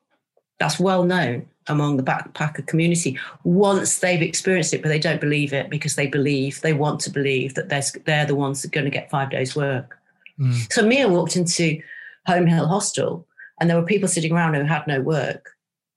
That's 0.59 0.79
well 0.79 1.03
known 1.03 1.47
among 1.67 1.97
the 1.97 2.03
backpacker 2.03 2.65
community 2.65 3.19
once 3.43 3.99
they've 3.99 4.21
experienced 4.21 4.73
it, 4.73 4.81
but 4.81 4.89
they 4.89 4.99
don't 4.99 5.21
believe 5.21 5.53
it 5.53 5.69
because 5.69 5.95
they 5.95 6.07
believe 6.07 6.61
they 6.61 6.73
want 6.73 6.99
to 7.01 7.09
believe 7.09 7.53
that 7.53 7.69
they're, 7.69 7.83
they're 8.05 8.25
the 8.25 8.35
ones 8.35 8.61
that 8.61 8.69
are 8.69 8.71
going 8.79 8.85
to 8.85 8.91
get 8.91 9.09
five 9.09 9.29
days' 9.29 9.55
work. 9.55 9.97
Mm. 10.39 10.71
So 10.71 10.85
Mia 10.85 11.07
walked 11.07 11.35
into 11.35 11.81
Home 12.27 12.47
Hill 12.47 12.67
Hostel, 12.67 13.27
and 13.59 13.69
there 13.69 13.77
were 13.77 13.85
people 13.85 14.09
sitting 14.09 14.31
around 14.31 14.55
who 14.55 14.63
had 14.63 14.87
no 14.87 15.01
work, 15.01 15.51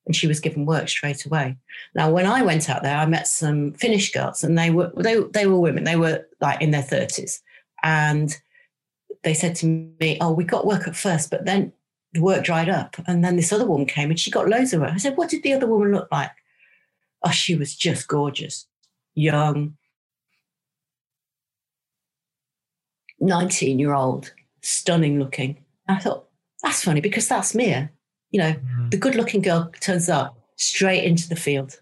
and 0.07 0.15
she 0.15 0.27
was 0.27 0.41
given 0.41 0.67
work 0.67 0.89
straight 0.89 1.25
away. 1.25 1.57
Now, 1.95 2.11
when 2.11 2.27
I 2.27 2.43
went 2.43 2.69
out 2.69 2.83
there, 2.83 2.97
I 2.97 3.07
met 3.07 3.27
some 3.27 3.73
Finnish 3.73 4.13
girls, 4.13 4.45
and 4.45 4.59
they 4.59 4.71
were 4.71 4.93
they 4.97 5.21
they 5.33 5.47
were 5.47 5.59
women. 5.59 5.85
They 5.85 5.97
were 5.97 6.27
like 6.41 6.61
in 6.61 6.71
their 6.71 6.83
thirties, 6.83 7.43
and 7.83 8.37
they 9.23 9.35
said 9.35 9.55
to 9.57 9.67
me, 9.67 10.19
"Oh, 10.21 10.33
we 10.33 10.45
got 10.45 10.67
work 10.67 10.87
at 10.87 10.97
first, 10.97 11.31
but 11.31 11.47
then 11.47 11.73
the 12.13 12.21
work 12.21 12.45
dried 12.45 12.69
up, 12.69 12.97
and 13.07 13.25
then 13.25 13.37
this 13.37 13.53
other 13.53 13.67
woman 13.67 13.87
came, 13.87 14.11
and 14.11 14.21
she 14.21 14.31
got 14.31 14.49
loads 14.49 14.73
of 14.73 14.81
work." 14.81 14.93
I 14.93 14.99
said, 14.99 15.17
"What 15.17 15.31
did 15.31 15.43
the 15.43 15.55
other 15.55 15.67
woman 15.67 15.93
look 15.93 16.09
like?" 16.13 16.31
Oh, 17.23 17.31
she 17.31 17.55
was 17.55 17.75
just 17.75 18.07
gorgeous, 18.07 18.67
young, 19.15 19.77
nineteen-year-old, 23.21 24.33
stunning 24.63 25.19
looking. 25.19 25.65
I 25.89 25.99
thought 25.99 26.29
that's 26.63 26.85
funny 26.85 27.01
because 27.01 27.29
that's 27.29 27.55
Mia. 27.55 27.91
You 28.35 28.41
know, 28.41 28.53
mm-hmm. 28.53 28.89
the 28.89 28.97
good-looking 28.97 29.43
girl 29.43 29.71
turns 29.79 30.09
up 30.09 30.37
straight 30.57 31.05
into 31.05 31.29
the 31.29 31.37
field. 31.37 31.81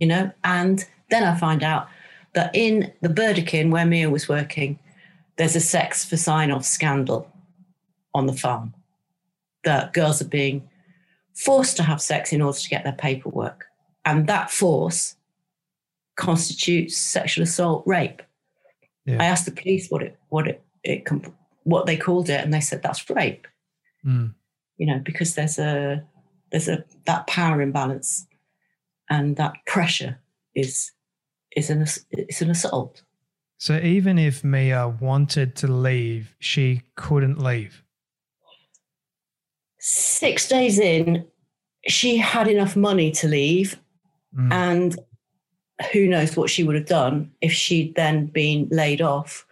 You 0.00 0.06
know, 0.06 0.30
and 0.44 0.82
then 1.10 1.24
I 1.24 1.36
find 1.36 1.62
out 1.62 1.88
that 2.32 2.50
in 2.54 2.90
the 3.02 3.10
Burdekin 3.10 3.70
where 3.70 3.84
Mia 3.84 4.08
was 4.08 4.26
working, 4.26 4.78
there's 5.36 5.56
a 5.56 5.60
sex 5.60 6.06
for 6.06 6.16
sign 6.16 6.50
off 6.50 6.64
scandal 6.64 7.30
on 8.14 8.24
the 8.24 8.32
farm. 8.32 8.72
That 9.64 9.92
girls 9.92 10.22
are 10.22 10.28
being 10.28 10.66
forced 11.34 11.76
to 11.76 11.82
have 11.82 12.00
sex 12.00 12.32
in 12.32 12.40
order 12.40 12.58
to 12.58 12.68
get 12.70 12.84
their 12.84 12.94
paperwork. 12.94 13.66
And 14.06 14.26
that 14.26 14.50
force 14.50 15.16
constitutes 16.16 16.96
sexual 16.96 17.42
assault, 17.44 17.82
rape. 17.84 18.22
Yeah. 19.04 19.18
I 19.20 19.26
asked 19.26 19.44
the 19.44 19.50
police 19.50 19.90
what 19.90 20.02
it 20.02 20.16
what 20.30 20.48
it, 20.48 20.62
it 20.82 21.06
what 21.64 21.84
they 21.84 21.98
called 21.98 22.30
it, 22.30 22.42
and 22.42 22.54
they 22.54 22.60
said 22.60 22.82
that's 22.82 23.10
rape. 23.10 23.46
Mm. 24.04 24.34
You 24.76 24.86
know, 24.86 25.00
because 25.04 25.34
there's 25.34 25.58
a 25.58 26.04
there's 26.50 26.68
a 26.68 26.84
that 27.06 27.26
power 27.26 27.60
imbalance, 27.60 28.26
and 29.10 29.36
that 29.36 29.54
pressure 29.66 30.18
is 30.54 30.92
is 31.56 31.70
an 31.70 31.82
is 32.12 32.42
an 32.42 32.50
assault. 32.50 33.02
So 33.58 33.78
even 33.78 34.18
if 34.18 34.44
Mia 34.44 34.88
wanted 34.88 35.56
to 35.56 35.66
leave, 35.66 36.36
she 36.38 36.82
couldn't 36.94 37.42
leave. 37.42 37.82
Six 39.80 40.48
days 40.48 40.78
in, 40.78 41.26
she 41.86 42.16
had 42.16 42.46
enough 42.46 42.76
money 42.76 43.10
to 43.12 43.26
leave, 43.26 43.80
mm. 44.36 44.52
and 44.52 44.96
who 45.92 46.06
knows 46.06 46.36
what 46.36 46.50
she 46.50 46.64
would 46.64 46.74
have 46.74 46.86
done 46.86 47.30
if 47.40 47.52
she'd 47.52 47.94
then 47.94 48.26
been 48.26 48.68
laid 48.70 49.00
off. 49.00 49.46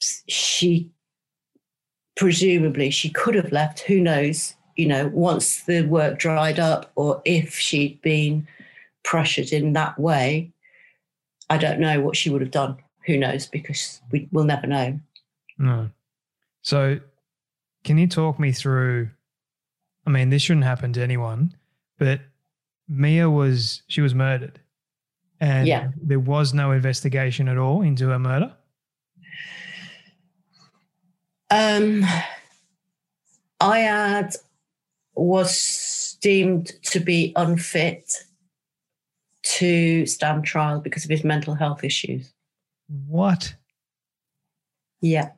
She 0.00 0.90
presumably 2.18 2.90
she 2.90 3.08
could 3.08 3.36
have 3.36 3.52
left. 3.52 3.80
Who 3.80 4.00
knows? 4.00 4.54
You 4.76 4.86
know, 4.86 5.08
once 5.14 5.62
the 5.62 5.82
work 5.82 6.18
dried 6.18 6.58
up, 6.58 6.90
or 6.96 7.22
if 7.24 7.54
she'd 7.54 8.02
been 8.02 8.46
pressured 9.04 9.52
in 9.52 9.72
that 9.72 9.98
way, 9.98 10.52
I 11.48 11.56
don't 11.56 11.80
know 11.80 12.00
what 12.00 12.16
she 12.16 12.28
would 12.28 12.42
have 12.42 12.50
done. 12.50 12.76
Who 13.06 13.16
knows? 13.16 13.46
Because 13.46 14.02
we 14.10 14.28
will 14.32 14.44
never 14.44 14.66
know. 14.66 15.00
No. 15.56 15.90
So, 16.62 17.00
can 17.84 17.96
you 17.98 18.06
talk 18.06 18.38
me 18.38 18.52
through? 18.52 19.08
I 20.06 20.10
mean, 20.10 20.30
this 20.30 20.42
shouldn't 20.42 20.64
happen 20.64 20.92
to 20.94 21.02
anyone, 21.02 21.54
but 21.98 22.20
Mia 22.88 23.30
was 23.30 23.82
she 23.86 24.00
was 24.00 24.14
murdered, 24.14 24.60
and 25.40 25.66
yeah. 25.66 25.88
there 26.00 26.20
was 26.20 26.52
no 26.52 26.72
investigation 26.72 27.48
at 27.48 27.58
all 27.58 27.82
into 27.82 28.08
her 28.08 28.18
murder. 28.18 28.54
Um, 31.50 32.04
Ayad 33.60 34.36
was 35.14 36.16
deemed 36.20 36.72
to 36.84 37.00
be 37.00 37.32
unfit 37.36 38.12
to 39.42 40.04
stand 40.06 40.44
trial 40.44 40.80
because 40.80 41.04
of 41.04 41.10
his 41.10 41.24
mental 41.24 41.54
health 41.54 41.82
issues. 41.82 42.32
What? 43.06 43.54
Yeah. 45.00 45.30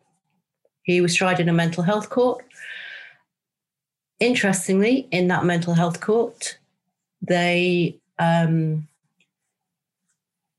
He 0.83 1.01
was 1.01 1.15
tried 1.15 1.41
in 1.41 1.49
a 1.49 1.53
mental 1.53 1.83
health 1.83 2.11
court. 2.11 2.45
Interestingly, 4.19 5.09
in 5.11 5.29
that 5.29 5.45
mental 5.45 5.75
health 5.75 6.01
court, 6.01 6.59
they 7.23 7.97
um, 8.19 8.89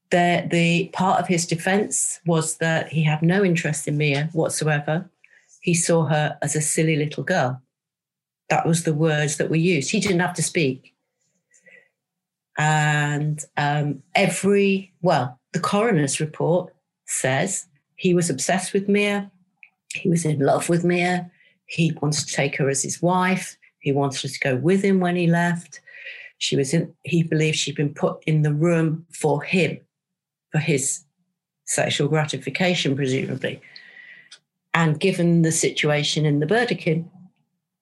the 0.10 0.48
the 0.50 0.90
part 0.94 1.20
of 1.20 1.28
his 1.28 1.46
defence 1.46 2.20
was 2.26 2.58
that 2.58 2.90
he 2.90 3.04
had 3.04 3.22
no 3.22 3.44
interest 3.44 3.88
in 3.88 3.98
Mia 3.98 4.30
whatsoever. 4.34 5.10
He 5.62 5.74
saw 5.74 6.06
her 6.06 6.38
as 6.42 6.56
a 6.56 6.62
silly 6.62 6.96
little 6.96 7.24
girl. 7.24 7.62
That 8.50 8.68
was 8.68 8.84
the 8.84 8.94
words 8.94 9.38
that 9.38 9.50
were 9.50 9.56
used. 9.56 9.92
He 9.92 10.00
didn't 10.00 10.20
have 10.20 10.36
to 10.36 10.44
speak. 10.44 10.94
And 12.58 13.44
um, 13.58 14.04
every, 14.14 14.94
well, 15.02 15.40
the 15.54 15.60
coroner's 15.60 16.20
report 16.20 16.74
says 17.06 17.68
he 17.96 18.14
was 18.14 18.30
obsessed 18.30 18.74
with 18.74 18.90
Mia. 18.90 19.32
He 19.94 20.10
was 20.10 20.26
in 20.26 20.40
love 20.40 20.68
with 20.68 20.84
Mia. 20.84 21.32
He 21.66 21.94
wanted 22.02 22.28
to 22.28 22.34
take 22.34 22.58
her 22.58 22.70
as 22.70 22.84
his 22.84 23.02
wife. 23.02 23.58
He 23.80 23.92
wanted 23.92 24.22
her 24.22 24.28
to 24.28 24.40
go 24.40 24.56
with 24.56 24.84
him 24.84 25.00
when 25.00 25.16
he 25.16 25.28
left. 25.28 25.80
She 26.40 26.56
was 26.56 26.74
in, 26.74 26.94
he 27.04 27.24
believed 27.24 27.58
she'd 27.58 27.76
been 27.76 27.94
put 27.94 28.24
in 28.26 28.42
the 28.42 28.54
room 28.54 29.06
for 29.12 29.44
him, 29.44 29.80
for 30.52 30.58
his 30.58 31.04
sexual 31.66 32.08
gratification, 32.08 32.96
presumably. 32.96 33.62
And 34.74 35.00
given 35.00 35.42
the 35.42 35.52
situation 35.52 36.26
in 36.26 36.40
the 36.40 36.46
Burdekin, 36.46 37.10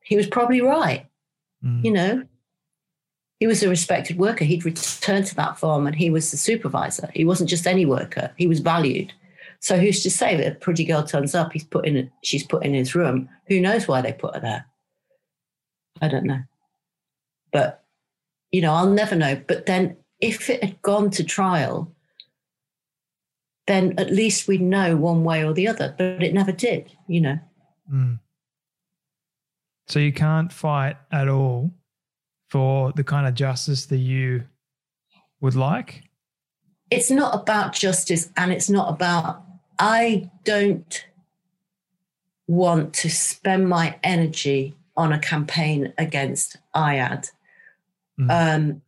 he 0.03 0.15
was 0.15 0.27
probably 0.27 0.61
right. 0.61 1.05
Mm. 1.63 1.85
You 1.85 1.91
know, 1.91 2.23
he 3.39 3.47
was 3.47 3.63
a 3.63 3.69
respected 3.69 4.17
worker. 4.17 4.43
He'd 4.43 4.65
returned 4.65 5.27
to 5.27 5.35
that 5.35 5.59
farm 5.59 5.87
and 5.87 5.95
he 5.95 6.09
was 6.09 6.31
the 6.31 6.37
supervisor. 6.37 7.09
He 7.13 7.25
wasn't 7.25 7.49
just 7.49 7.67
any 7.67 7.85
worker. 7.85 8.31
He 8.37 8.47
was 8.47 8.59
valued. 8.59 9.13
So 9.61 9.77
who's 9.77 10.03
to 10.03 10.09
say 10.09 10.35
that 10.37 10.47
a 10.47 10.55
pretty 10.55 10.85
girl 10.85 11.03
turns 11.03 11.35
up, 11.35 11.53
he's 11.53 11.63
put 11.63 11.85
in, 11.85 12.09
she's 12.23 12.43
put 12.43 12.65
in 12.65 12.73
his 12.73 12.95
room. 12.95 13.29
Who 13.47 13.59
knows 13.59 13.87
why 13.87 14.01
they 14.01 14.13
put 14.13 14.35
her 14.35 14.41
there? 14.41 14.65
I 16.01 16.07
don't 16.07 16.25
know. 16.25 16.41
But, 17.51 17.83
you 18.51 18.61
know, 18.61 18.73
I'll 18.73 18.89
never 18.89 19.15
know. 19.15 19.41
But 19.47 19.65
then 19.65 19.97
if 20.19 20.49
it 20.49 20.63
had 20.63 20.81
gone 20.81 21.09
to 21.11 21.23
trial, 21.23 21.93
then 23.69 23.93
at 23.99 24.11
least 24.11 24.47
we'd 24.47 24.61
know 24.61 24.97
one 24.97 25.23
way 25.23 25.45
or 25.45 25.53
the 25.53 25.67
other. 25.67 25.93
But 25.95 26.23
it 26.23 26.33
never 26.33 26.51
did, 26.51 26.91
you 27.07 27.21
know. 27.21 27.39
Mm. 27.91 28.19
So 29.87 29.99
you 29.99 30.11
can't 30.11 30.51
fight 30.51 30.97
at 31.11 31.27
all 31.27 31.71
for 32.49 32.91
the 32.93 33.03
kind 33.03 33.27
of 33.27 33.35
justice 33.35 33.85
that 33.85 33.97
you 33.97 34.43
would 35.39 35.55
like? 35.55 36.03
It's 36.89 37.11
not 37.11 37.35
about 37.35 37.73
justice 37.73 38.31
and 38.35 38.51
it's 38.51 38.69
not 38.69 38.89
about, 38.89 39.43
I 39.77 40.31
don't 40.43 41.05
want 42.47 42.93
to 42.95 43.09
spend 43.09 43.69
my 43.69 43.99
energy 44.03 44.75
on 44.97 45.13
a 45.13 45.19
campaign 45.19 45.93
against 45.97 46.57
Ayad 46.75 47.29
mm. 48.19 48.29
um, 48.29 48.81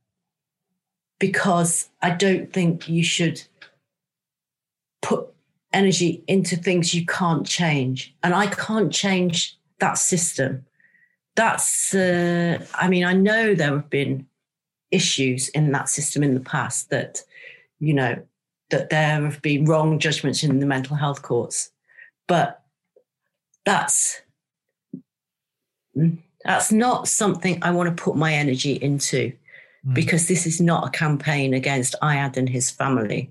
because 1.19 1.89
I 2.01 2.09
don't 2.09 2.51
think 2.51 2.89
you 2.89 3.03
should 3.03 3.43
put 5.01 5.27
energy 5.73 6.23
into 6.27 6.55
things 6.55 6.93
you 6.93 7.05
can't 7.05 7.45
change. 7.45 8.15
And 8.23 8.33
I 8.33 8.47
can't 8.47 8.91
change 8.91 9.57
that 9.79 9.97
system 9.97 10.65
that's, 11.35 11.93
uh, 11.93 12.63
I 12.75 12.87
mean, 12.89 13.03
I 13.03 13.13
know 13.13 13.55
there 13.55 13.71
have 13.71 13.89
been 13.89 14.27
issues 14.91 15.49
in 15.49 15.71
that 15.71 15.89
system 15.89 16.23
in 16.23 16.33
the 16.33 16.41
past 16.41 16.89
that, 16.89 17.23
you 17.79 17.93
know, 17.93 18.21
that 18.69 18.89
there 18.89 19.21
have 19.21 19.41
been 19.41 19.65
wrong 19.65 19.99
judgments 19.99 20.43
in 20.43 20.59
the 20.59 20.65
mental 20.65 20.95
health 20.95 21.21
courts. 21.21 21.71
But 22.27 22.61
that's, 23.65 24.21
that's 26.43 26.71
not 26.71 27.07
something 27.07 27.59
I 27.61 27.71
want 27.71 27.95
to 27.95 28.03
put 28.03 28.15
my 28.15 28.33
energy 28.33 28.73
into 28.73 29.33
mm. 29.85 29.93
because 29.93 30.27
this 30.27 30.45
is 30.45 30.59
not 30.59 30.87
a 30.87 30.91
campaign 30.91 31.53
against 31.53 31.95
Ayad 32.01 32.37
and 32.37 32.49
his 32.49 32.69
family. 32.69 33.29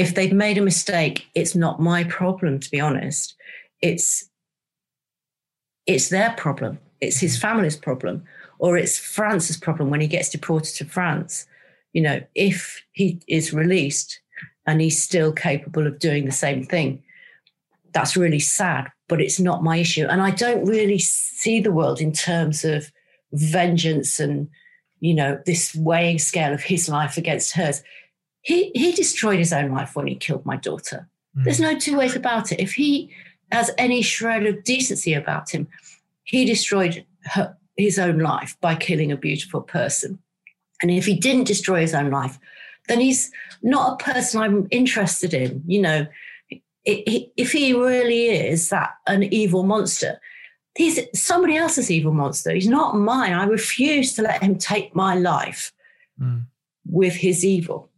If 0.00 0.14
they've 0.14 0.32
made 0.32 0.56
a 0.56 0.62
mistake, 0.62 1.26
it's 1.34 1.54
not 1.54 1.78
my 1.78 2.04
problem, 2.04 2.58
to 2.58 2.70
be 2.70 2.80
honest. 2.80 3.34
It's 3.82 4.30
it's 5.86 6.08
their 6.08 6.30
problem. 6.38 6.78
It's 7.02 7.18
his 7.18 7.38
family's 7.38 7.76
problem, 7.76 8.24
or 8.58 8.78
it's 8.78 8.98
France's 8.98 9.58
problem 9.58 9.90
when 9.90 10.00
he 10.00 10.06
gets 10.06 10.30
deported 10.30 10.74
to 10.76 10.86
France. 10.86 11.46
You 11.92 12.00
know, 12.00 12.22
if 12.34 12.82
he 12.92 13.20
is 13.28 13.52
released 13.52 14.20
and 14.66 14.80
he's 14.80 15.02
still 15.02 15.34
capable 15.34 15.86
of 15.86 15.98
doing 15.98 16.24
the 16.24 16.32
same 16.32 16.64
thing, 16.64 17.02
that's 17.92 18.16
really 18.16 18.40
sad, 18.40 18.90
but 19.06 19.20
it's 19.20 19.38
not 19.38 19.62
my 19.62 19.76
issue. 19.76 20.06
And 20.06 20.22
I 20.22 20.30
don't 20.30 20.64
really 20.64 20.98
see 20.98 21.60
the 21.60 21.72
world 21.72 22.00
in 22.00 22.12
terms 22.12 22.64
of 22.64 22.90
vengeance 23.32 24.18
and 24.18 24.48
you 25.00 25.14
know 25.14 25.38
this 25.44 25.74
weighing 25.74 26.18
scale 26.18 26.54
of 26.54 26.62
his 26.62 26.88
life 26.88 27.18
against 27.18 27.54
hers. 27.54 27.82
He 28.42 28.70
he 28.74 28.92
destroyed 28.92 29.38
his 29.38 29.52
own 29.52 29.70
life 29.70 29.94
when 29.94 30.06
he 30.06 30.14
killed 30.14 30.46
my 30.46 30.56
daughter. 30.56 31.08
Mm. 31.36 31.44
There's 31.44 31.60
no 31.60 31.78
two 31.78 31.96
ways 31.96 32.16
about 32.16 32.52
it. 32.52 32.60
If 32.60 32.74
he 32.74 33.10
has 33.52 33.70
any 33.78 34.02
shred 34.02 34.46
of 34.46 34.64
decency 34.64 35.14
about 35.14 35.50
him, 35.50 35.68
he 36.24 36.44
destroyed 36.44 37.04
her, 37.24 37.56
his 37.76 37.98
own 37.98 38.18
life 38.18 38.56
by 38.60 38.74
killing 38.74 39.12
a 39.12 39.16
beautiful 39.16 39.60
person. 39.60 40.18
And 40.82 40.90
if 40.90 41.06
he 41.06 41.14
didn't 41.14 41.44
destroy 41.44 41.80
his 41.80 41.94
own 41.94 42.10
life, 42.10 42.38
then 42.88 43.00
he's 43.00 43.30
not 43.62 44.00
a 44.00 44.04
person 44.04 44.40
I'm 44.40 44.68
interested 44.70 45.34
in. 45.34 45.62
You 45.66 45.82
know, 45.82 46.06
if 46.84 47.52
he 47.52 47.72
really 47.74 48.26
is 48.26 48.70
that 48.70 48.94
an 49.06 49.22
evil 49.24 49.62
monster, 49.62 50.20
he's 50.76 51.00
somebody 51.14 51.56
else's 51.56 51.90
evil 51.90 52.12
monster. 52.12 52.52
He's 52.52 52.68
not 52.68 52.96
mine. 52.96 53.32
I 53.32 53.44
refuse 53.44 54.14
to 54.14 54.22
let 54.22 54.42
him 54.42 54.56
take 54.56 54.94
my 54.94 55.14
life 55.14 55.72
mm. 56.20 56.44
with 56.86 57.14
his 57.14 57.44
evil. 57.44 57.89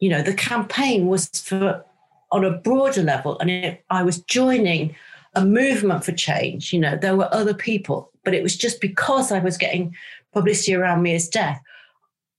You 0.00 0.10
know, 0.10 0.22
the 0.22 0.34
campaign 0.34 1.06
was 1.06 1.28
for 1.28 1.84
on 2.30 2.44
a 2.44 2.58
broader 2.58 3.02
level, 3.02 3.38
and 3.38 3.50
it, 3.50 3.84
I 3.90 4.02
was 4.02 4.20
joining 4.22 4.94
a 5.34 5.44
movement 5.44 6.04
for 6.04 6.12
change. 6.12 6.72
You 6.72 6.80
know, 6.80 6.96
there 6.96 7.16
were 7.16 7.32
other 7.32 7.54
people, 7.54 8.10
but 8.24 8.34
it 8.34 8.42
was 8.42 8.56
just 8.56 8.80
because 8.80 9.32
I 9.32 9.38
was 9.38 9.56
getting 9.56 9.94
publicity 10.32 10.74
around 10.74 11.02
Mia's 11.02 11.28
death. 11.28 11.60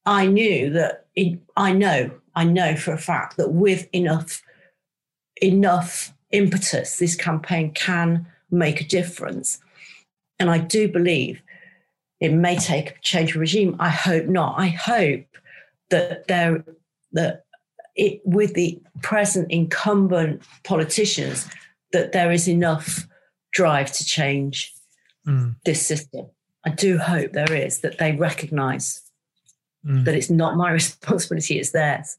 I 0.06 0.28
knew 0.28 0.70
that 0.72 1.06
I 1.58 1.74
know, 1.74 2.12
I 2.36 2.44
know 2.46 2.76
for 2.76 2.94
a 2.94 2.98
fact 2.98 3.38
that 3.38 3.52
with 3.52 3.88
enough 3.94 4.42
enough 5.42 6.14
impetus, 6.32 6.98
this 6.98 7.16
campaign 7.16 7.72
can 7.72 8.28
make 8.52 8.82
a 8.82 8.88
difference. 8.88 9.60
And 10.40 10.50
I 10.50 10.60
do 10.60 10.88
believe 10.88 11.42
it 12.20 12.34
may 12.34 12.58
take 12.58 12.92
a 12.92 13.00
change 13.02 13.32
of 13.32 13.42
regime. 13.42 13.76
I 13.80 13.90
hope 13.90 14.26
not. 14.26 14.60
I 14.60 14.68
hope 14.68 15.26
that 15.90 16.28
there 16.28 16.64
that 17.14 17.46
it, 18.00 18.22
with 18.24 18.54
the 18.54 18.82
present 19.02 19.52
incumbent 19.52 20.42
politicians 20.64 21.48
that 21.92 22.14
there 22.14 22.32
is 22.32 22.48
enough 22.48 23.06
drive 23.52 23.92
to 23.92 24.06
change 24.06 24.74
mm. 25.28 25.54
this 25.66 25.86
system. 25.86 26.28
I 26.66 26.70
do 26.70 26.98
hope 26.98 27.34
there 27.34 27.52
is 27.52 27.82
that 27.82 27.98
they 27.98 28.14
recognise 28.14 29.02
mm. 29.86 30.06
that 30.06 30.16
it's 30.16 30.30
not 30.30 30.56
my 30.56 30.72
responsibility; 30.82 31.60
it's 31.60 31.72
theirs. 31.72 32.18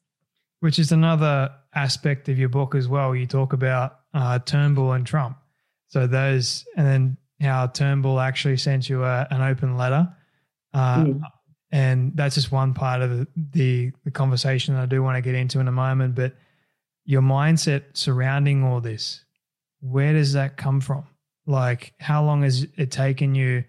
Which 0.60 0.78
is 0.78 0.92
another 0.92 1.50
aspect 1.74 2.28
of 2.28 2.38
your 2.38 2.50
book 2.50 2.74
as 2.74 2.86
well. 2.86 3.14
You 3.14 3.26
talk 3.26 3.54
about 3.54 4.00
uh, 4.12 4.38
Turnbull 4.40 4.92
and 4.92 5.06
Trump. 5.06 5.38
So 5.88 6.06
those, 6.06 6.66
and 6.76 6.86
then 6.86 7.16
how 7.40 7.68
Turnbull 7.68 8.20
actually 8.20 8.58
sent 8.58 8.88
you 8.88 9.02
a, 9.04 9.26
an 9.30 9.40
open 9.40 9.78
letter. 9.78 10.14
Uh, 10.74 11.04
mm. 11.04 11.22
And 11.72 12.12
that's 12.16 12.34
just 12.34 12.50
one 12.50 12.74
part 12.74 13.00
of 13.00 13.26
the, 13.36 13.92
the, 14.04 14.10
conversation 14.10 14.74
I 14.74 14.86
do 14.86 15.02
want 15.02 15.16
to 15.16 15.22
get 15.22 15.36
into 15.36 15.60
in 15.60 15.68
a 15.68 15.72
moment. 15.72 16.16
But 16.16 16.34
your 17.04 17.22
mindset 17.22 17.84
surrounding 17.92 18.64
all 18.64 18.80
this, 18.80 19.24
where 19.80 20.12
does 20.12 20.32
that 20.32 20.56
come 20.56 20.80
from? 20.80 21.06
Like, 21.46 21.94
how 22.00 22.24
long 22.24 22.42
has 22.42 22.66
it 22.76 22.90
taken 22.90 23.34
you 23.34 23.64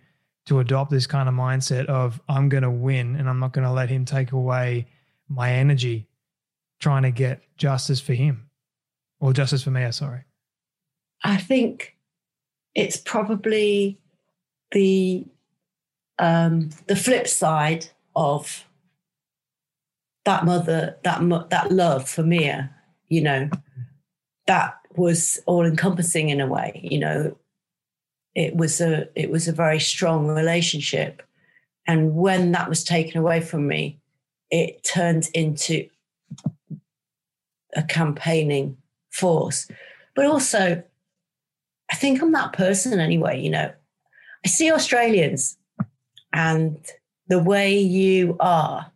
to 0.48 0.60
adopt 0.60 0.90
this 0.90 1.06
kind 1.06 1.30
of 1.30 1.36
mindset 1.36 1.86
of 1.86 2.20
I'm 2.28 2.50
going 2.50 2.64
to 2.64 2.72
win 2.72 3.16
and 3.16 3.30
I'm 3.30 3.40
not 3.40 3.54
going 3.54 3.66
to 3.66 3.72
let 3.72 3.90
him 3.90 4.06
take 4.06 4.32
away 4.32 4.88
my 5.30 5.52
energy 5.52 6.08
trying 6.80 7.04
to 7.04 7.12
get 7.12 7.42
justice 7.58 8.02
for 8.02 8.14
him 8.14 8.50
or 9.20 9.34
justice 9.34 9.64
for 9.64 9.72
me? 9.72 9.90
Sorry. 9.92 10.24
I 11.24 11.38
think 11.38 11.96
it's 12.74 12.98
probably 12.98 14.00
the 14.72 15.26
um, 16.22 16.70
the 16.86 16.96
flip 16.96 17.28
side 17.28 17.88
of 18.16 18.66
that 20.24 20.46
mother, 20.46 20.96
that 21.04 21.50
that 21.50 21.72
love 21.72 22.08
for 22.08 22.22
Mia, 22.22 22.70
you 23.10 23.22
know, 23.22 23.50
that 24.46 24.76
was 24.96 25.40
all 25.48 25.66
encompassing 25.66 26.30
in 26.30 26.40
a 26.40 26.48
way. 26.48 26.80
You 26.84 27.00
know, 27.00 27.38
it 28.36 28.56
was 28.56 28.80
a 28.80 29.10
it 29.16 29.32
was 29.32 29.48
a 29.48 29.52
very 29.52 29.80
strong 29.80 30.28
relationship, 30.28 31.24
and 31.88 32.16
when 32.16 32.52
that 32.52 32.70
was 32.70 32.84
taken 32.84 33.20
away 33.20 33.42
from 33.42 33.68
me, 33.68 34.00
it 34.52 34.84
turned 34.84 35.28
into 35.34 35.90
a 37.76 37.82
campaigning 37.82 38.78
force. 39.10 39.68
But 40.16 40.28
also, 40.28 40.84
I 41.92 41.96
think 41.96 42.22
I'm 42.22 42.32
that 42.34 42.54
person 42.54 43.00
anyway. 43.00 43.42
You 43.42 43.50
know, 43.50 43.72
I 44.46 44.48
see 44.48 44.72
Australians 44.72 45.58
and 46.34 46.78
the 47.28 47.39
way 47.39 47.78
you 47.78 48.36
are 48.39 48.91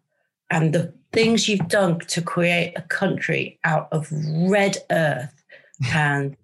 and 0.49 0.73
the 0.73 0.93
things 1.13 1.47
you've 1.47 1.67
done 1.67 1.99
to 1.99 2.21
create 2.21 2.73
a 2.75 2.81
country 2.83 3.59
out 3.63 3.87
of 3.91 4.11
red 4.49 4.77
earth 4.91 5.43
and 5.93 6.35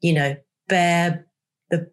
you 0.00 0.12
know 0.12 0.36
bare 0.68 1.26
the 1.70 1.90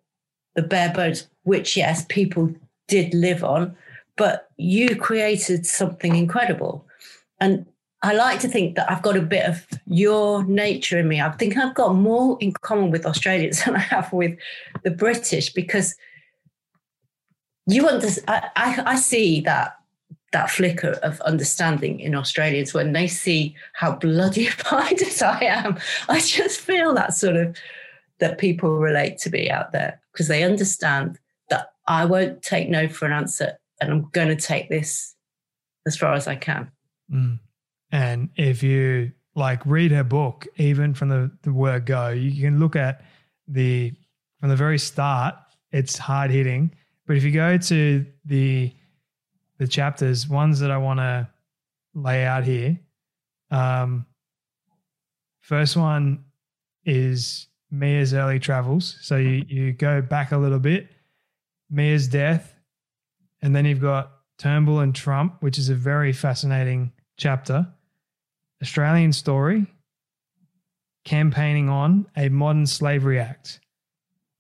the 0.55 0.61
bare 0.61 0.93
bones 0.93 1.27
which 1.43 1.75
yes 1.75 2.05
people 2.09 2.53
did 2.87 3.13
live 3.13 3.43
on 3.43 3.75
but 4.15 4.49
you 4.57 4.95
created 4.95 5.65
something 5.65 6.15
incredible 6.15 6.85
and 7.39 7.65
I 8.03 8.13
like 8.13 8.41
to 8.41 8.49
think 8.49 8.75
that 8.75 8.91
I've 8.91 9.01
got 9.01 9.15
a 9.15 9.21
bit 9.21 9.45
of 9.45 9.65
your 9.85 10.43
nature 10.43 10.99
in 10.99 11.07
me. 11.07 11.21
I 11.21 11.31
think 11.31 11.55
I've 11.55 11.73
got 11.73 11.95
more 11.95 12.37
in 12.41 12.51
common 12.51 12.91
with 12.91 13.05
Australians 13.05 13.63
than 13.65 13.75
I 13.75 13.79
have 13.79 14.11
with 14.11 14.37
the 14.83 14.91
British 14.91 15.53
because 15.53 15.95
you. 17.67 17.87
I, 18.27 18.49
I, 18.55 18.83
I 18.85 18.95
see 18.95 19.41
that 19.41 19.77
that 20.33 20.49
flicker 20.49 20.99
of 21.03 21.21
understanding 21.21 21.99
in 21.99 22.15
Australians 22.15 22.73
when 22.73 22.91
they 22.91 23.07
see 23.07 23.55
how 23.73 23.95
bloody 23.95 24.49
minded 24.71 25.21
I 25.21 25.45
am. 25.45 25.79
I 26.09 26.19
just 26.19 26.59
feel 26.59 26.93
that 26.95 27.13
sort 27.13 27.37
of 27.37 27.55
that 28.19 28.37
people 28.37 28.77
relate 28.77 29.17
to 29.19 29.29
me 29.29 29.49
out 29.49 29.71
there 29.71 30.01
because 30.11 30.27
they 30.27 30.43
understand 30.43 31.19
that 31.49 31.73
I 31.87 32.05
won't 32.05 32.41
take 32.41 32.69
no 32.69 32.87
for 32.87 33.05
an 33.05 33.11
answer 33.11 33.57
and 33.79 33.91
I'm 33.91 34.09
going 34.11 34.29
to 34.29 34.35
take 34.35 34.69
this 34.69 35.15
as 35.85 35.95
far 35.95 36.13
as 36.13 36.27
I 36.27 36.35
can. 36.35 36.71
Mm. 37.11 37.39
And 37.91 38.29
if 38.35 38.63
you 38.63 39.11
like 39.35 39.65
read 39.65 39.91
her 39.91 40.03
book, 40.03 40.47
even 40.57 40.93
from 40.93 41.09
the, 41.09 41.31
the 41.43 41.53
word 41.53 41.85
go, 41.85 42.09
you 42.09 42.41
can 42.41 42.59
look 42.59 42.75
at 42.75 43.03
the 43.47 43.93
from 44.39 44.49
the 44.49 44.55
very 44.55 44.79
start, 44.79 45.35
it's 45.71 45.97
hard 45.97 46.31
hitting 46.31 46.73
but 47.05 47.17
if 47.17 47.23
you 47.23 47.31
go 47.31 47.57
to 47.57 48.05
the 48.25 48.73
the 49.59 49.67
chapters, 49.67 50.27
ones 50.27 50.59
that 50.59 50.71
I 50.71 50.77
want 50.77 50.99
to 50.99 51.29
lay 51.93 52.25
out 52.25 52.43
here, 52.43 52.79
um, 53.51 54.05
first 55.41 55.77
one 55.77 56.25
is 56.85 57.47
Mia's 57.69 58.13
early 58.13 58.39
travels. 58.39 58.97
So 59.01 59.17
you 59.17 59.45
you 59.47 59.73
go 59.73 60.01
back 60.01 60.31
a 60.31 60.37
little 60.37 60.59
bit, 60.59 60.89
Mia's 61.69 62.07
death, 62.07 62.53
and 63.41 63.55
then 63.55 63.65
you've 63.65 63.81
got 63.81 64.11
Turnbull 64.37 64.79
and 64.79 64.95
Trump, 64.95 65.41
which 65.41 65.57
is 65.57 65.69
a 65.69 65.75
very 65.75 66.13
fascinating 66.13 66.91
chapter. 67.17 67.67
Australian 68.61 69.11
story, 69.11 69.67
campaigning 71.03 71.67
on 71.67 72.05
a 72.15 72.29
modern 72.29 72.65
slavery 72.65 73.19
act. 73.19 73.59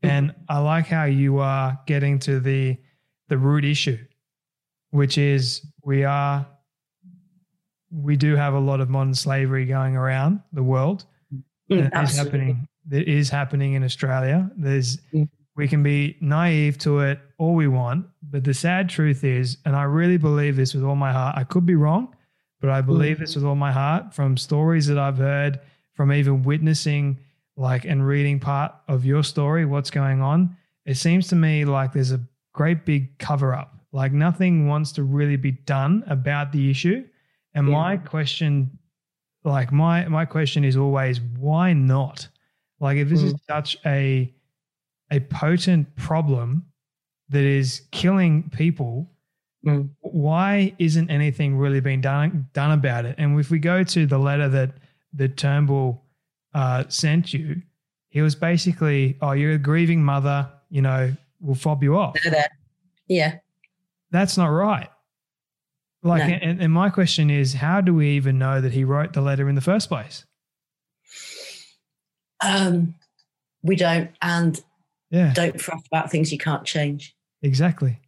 And 0.03 0.35
I 0.49 0.59
like 0.59 0.87
how 0.87 1.05
you 1.05 1.39
are 1.39 1.79
getting 1.85 2.19
to 2.19 2.39
the 2.39 2.77
the 3.29 3.37
root 3.37 3.65
issue, 3.65 3.97
which 4.91 5.17
is 5.17 5.65
we 5.83 6.03
are 6.03 6.45
we 7.91 8.17
do 8.17 8.35
have 8.35 8.53
a 8.53 8.59
lot 8.59 8.81
of 8.81 8.89
modern 8.89 9.13
slavery 9.13 9.65
going 9.65 9.95
around 9.95 10.41
the 10.51 10.63
world. 10.63 11.05
Mm, 11.71 11.87
it 11.87 12.03
is 12.03 12.17
happening. 12.17 12.67
It 12.91 13.07
is 13.07 13.29
happening 13.29 13.73
in 13.73 13.83
Australia. 13.83 14.51
There's 14.57 14.97
mm. 15.13 15.29
we 15.55 15.67
can 15.67 15.83
be 15.83 16.17
naive 16.19 16.77
to 16.79 16.99
it 16.99 17.19
all 17.37 17.55
we 17.55 17.67
want, 17.67 18.05
but 18.21 18.43
the 18.43 18.53
sad 18.53 18.89
truth 18.89 19.23
is, 19.23 19.57
and 19.65 19.75
I 19.75 19.83
really 19.83 20.17
believe 20.17 20.55
this 20.55 20.73
with 20.73 20.83
all 20.83 20.95
my 20.95 21.13
heart. 21.13 21.37
I 21.37 21.43
could 21.43 21.65
be 21.65 21.75
wrong, 21.75 22.15
but 22.59 22.69
I 22.69 22.81
believe 22.81 23.17
mm. 23.17 23.19
this 23.21 23.35
with 23.35 23.45
all 23.45 23.55
my 23.55 23.71
heart 23.71 24.13
from 24.13 24.37
stories 24.37 24.87
that 24.87 24.97
I've 24.97 25.17
heard, 25.17 25.59
from 25.93 26.11
even 26.11 26.43
witnessing 26.43 27.19
like 27.55 27.85
and 27.85 28.05
reading 28.05 28.39
part 28.39 28.73
of 28.87 29.05
your 29.05 29.23
story, 29.23 29.65
what's 29.65 29.91
going 29.91 30.21
on, 30.21 30.55
it 30.85 30.95
seems 30.95 31.27
to 31.27 31.35
me 31.35 31.65
like 31.65 31.93
there's 31.93 32.11
a 32.11 32.21
great 32.53 32.85
big 32.85 33.17
cover 33.19 33.53
up. 33.53 33.75
Like 33.91 34.11
nothing 34.11 34.67
wants 34.67 34.91
to 34.93 35.03
really 35.03 35.35
be 35.35 35.51
done 35.51 36.03
about 36.07 36.51
the 36.51 36.69
issue. 36.69 37.05
And 37.53 37.67
yeah. 37.67 37.73
my 37.73 37.97
question, 37.97 38.77
like 39.43 39.71
my 39.71 40.07
my 40.07 40.25
question 40.25 40.63
is 40.63 40.77
always, 40.77 41.21
why 41.21 41.73
not? 41.73 42.27
Like 42.79 42.97
if 42.97 43.09
this 43.09 43.21
mm. 43.21 43.25
is 43.25 43.35
such 43.47 43.77
a 43.85 44.33
a 45.11 45.19
potent 45.19 45.95
problem 45.95 46.65
that 47.29 47.43
is 47.43 47.83
killing 47.91 48.49
people, 48.49 49.11
mm. 49.65 49.87
why 49.99 50.73
isn't 50.79 51.11
anything 51.11 51.55
really 51.57 51.79
being 51.79 52.01
done 52.01 52.49
done 52.53 52.71
about 52.71 53.05
it? 53.05 53.15
And 53.19 53.39
if 53.39 53.51
we 53.51 53.59
go 53.59 53.83
to 53.83 54.07
the 54.07 54.17
letter 54.17 54.49
that 54.49 54.71
that 55.13 55.37
Turnbull 55.37 56.02
uh, 56.53 56.83
sent 56.89 57.33
you, 57.33 57.61
he 58.09 58.21
was 58.21 58.35
basically, 58.35 59.17
oh, 59.21 59.31
you're 59.31 59.53
a 59.53 59.57
grieving 59.57 60.03
mother, 60.03 60.49
you 60.69 60.81
know, 60.81 61.13
we'll 61.41 61.55
fob 61.55 61.83
you 61.83 61.97
off. 61.97 62.15
Yeah. 63.07 63.37
that's 64.11 64.37
not 64.37 64.47
right. 64.47 64.89
Like, 66.03 66.27
No. 66.27 66.33
and, 66.35 66.61
and 66.61 66.71
my 66.73 66.89
question 66.89 67.29
is, 67.29 67.53
how 67.53 67.81
do 67.81 67.93
we 67.93 68.09
even 68.11 68.37
know 68.37 68.61
that 68.61 68.71
he 68.73 68.83
wrote 68.83 69.13
the 69.13 69.21
letter 69.21 69.47
in 69.49 69.55
the 69.55 69.61
first 69.61 69.87
place? 69.89 70.25
Um, 72.41 72.95
we 73.61 73.75
don't, 73.75 74.11
and 74.21 74.61
Yeah, 75.09 75.33
don't 75.33 75.59
fret 75.59 75.79
about 75.91 76.11
things 76.11 76.31
you 76.31 76.37
can't 76.37 76.65
change. 76.65 77.15
exactly. 77.41 77.99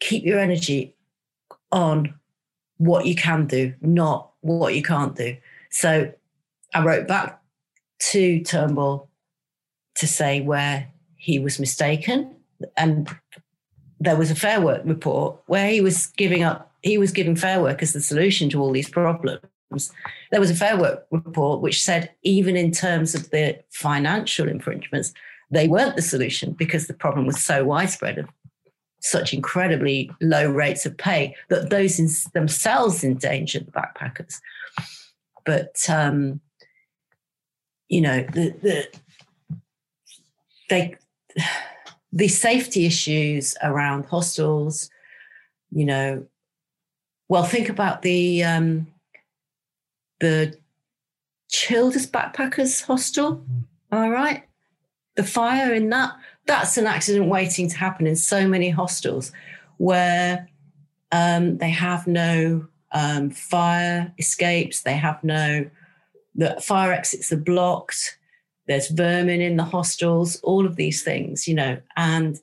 Keep 0.00 0.24
your 0.24 0.38
energy 0.38 0.94
on 1.70 2.14
what 2.78 3.06
you 3.06 3.14
can 3.14 3.46
do, 3.46 3.74
not 3.80 4.32
what 4.40 4.74
you 4.74 4.82
can't 4.82 5.14
do. 5.16 5.36
So 5.72 6.12
I 6.74 6.84
wrote 6.84 7.08
back 7.08 7.40
to 8.10 8.40
Turnbull 8.42 9.08
to 9.96 10.06
say 10.06 10.40
where 10.40 10.88
he 11.16 11.38
was 11.38 11.58
mistaken. 11.58 12.34
And 12.76 13.08
there 14.00 14.16
was 14.16 14.30
a 14.30 14.34
fair 14.34 14.60
work 14.60 14.82
report 14.84 15.40
where 15.46 15.68
he 15.68 15.80
was 15.80 16.08
giving 16.08 16.42
up, 16.42 16.72
he 16.82 16.98
was 16.98 17.12
giving 17.12 17.36
fair 17.36 17.60
work 17.60 17.82
as 17.82 17.92
the 17.92 18.00
solution 18.00 18.48
to 18.50 18.60
all 18.60 18.72
these 18.72 18.88
problems. 18.88 19.40
There 20.30 20.40
was 20.40 20.50
a 20.50 20.56
fair 20.56 20.78
work 20.78 21.06
report 21.10 21.60
which 21.60 21.82
said, 21.82 22.10
even 22.22 22.56
in 22.56 22.70
terms 22.72 23.14
of 23.14 23.30
the 23.30 23.58
financial 23.70 24.48
infringements, 24.48 25.12
they 25.50 25.68
weren't 25.68 25.96
the 25.96 26.02
solution 26.02 26.52
because 26.52 26.86
the 26.86 26.94
problem 26.94 27.26
was 27.26 27.42
so 27.42 27.64
widespread 27.64 28.18
of 28.18 28.28
such 29.00 29.34
incredibly 29.34 30.10
low 30.20 30.50
rates 30.50 30.86
of 30.86 30.96
pay 30.96 31.34
that 31.48 31.70
those 31.70 31.96
themselves 32.34 33.04
endangered 33.04 33.66
the 33.66 33.72
backpackers. 33.72 34.40
But 35.44 35.76
um, 35.88 36.40
you 37.88 38.00
know, 38.00 38.24
the 38.32 38.54
the 38.62 38.88
they 40.68 40.96
the 42.12 42.28
safety 42.28 42.86
issues 42.86 43.56
around 43.62 44.06
hostels, 44.06 44.90
you 45.70 45.84
know, 45.84 46.26
well, 47.28 47.44
think 47.44 47.68
about 47.68 48.02
the 48.02 48.44
um, 48.44 48.86
the 50.20 50.56
Childers 51.50 52.06
Backpackers 52.06 52.82
Hostel. 52.84 53.44
All 53.90 54.10
right, 54.10 54.44
the 55.16 55.24
fire 55.24 55.74
in 55.74 55.90
that 55.90 56.14
that's 56.46 56.76
an 56.76 56.86
accident 56.86 57.28
waiting 57.28 57.68
to 57.68 57.76
happen 57.76 58.06
in 58.06 58.16
so 58.16 58.48
many 58.48 58.70
hostels 58.70 59.32
where 59.78 60.48
um, 61.12 61.58
they 61.58 61.70
have 61.70 62.06
no 62.06 62.66
um, 62.92 63.30
fire 63.30 64.12
escapes, 64.18 64.82
they 64.82 64.94
have 64.94 65.22
no 65.24 65.66
the 66.34 66.58
fire 66.60 66.92
exits 66.92 67.32
are 67.32 67.36
blocked. 67.36 68.18
There's 68.66 68.88
vermin 68.88 69.40
in 69.40 69.56
the 69.56 69.64
hostels, 69.64 70.40
all 70.42 70.66
of 70.66 70.76
these 70.76 71.02
things, 71.02 71.46
you 71.46 71.54
know. 71.54 71.78
And 71.96 72.38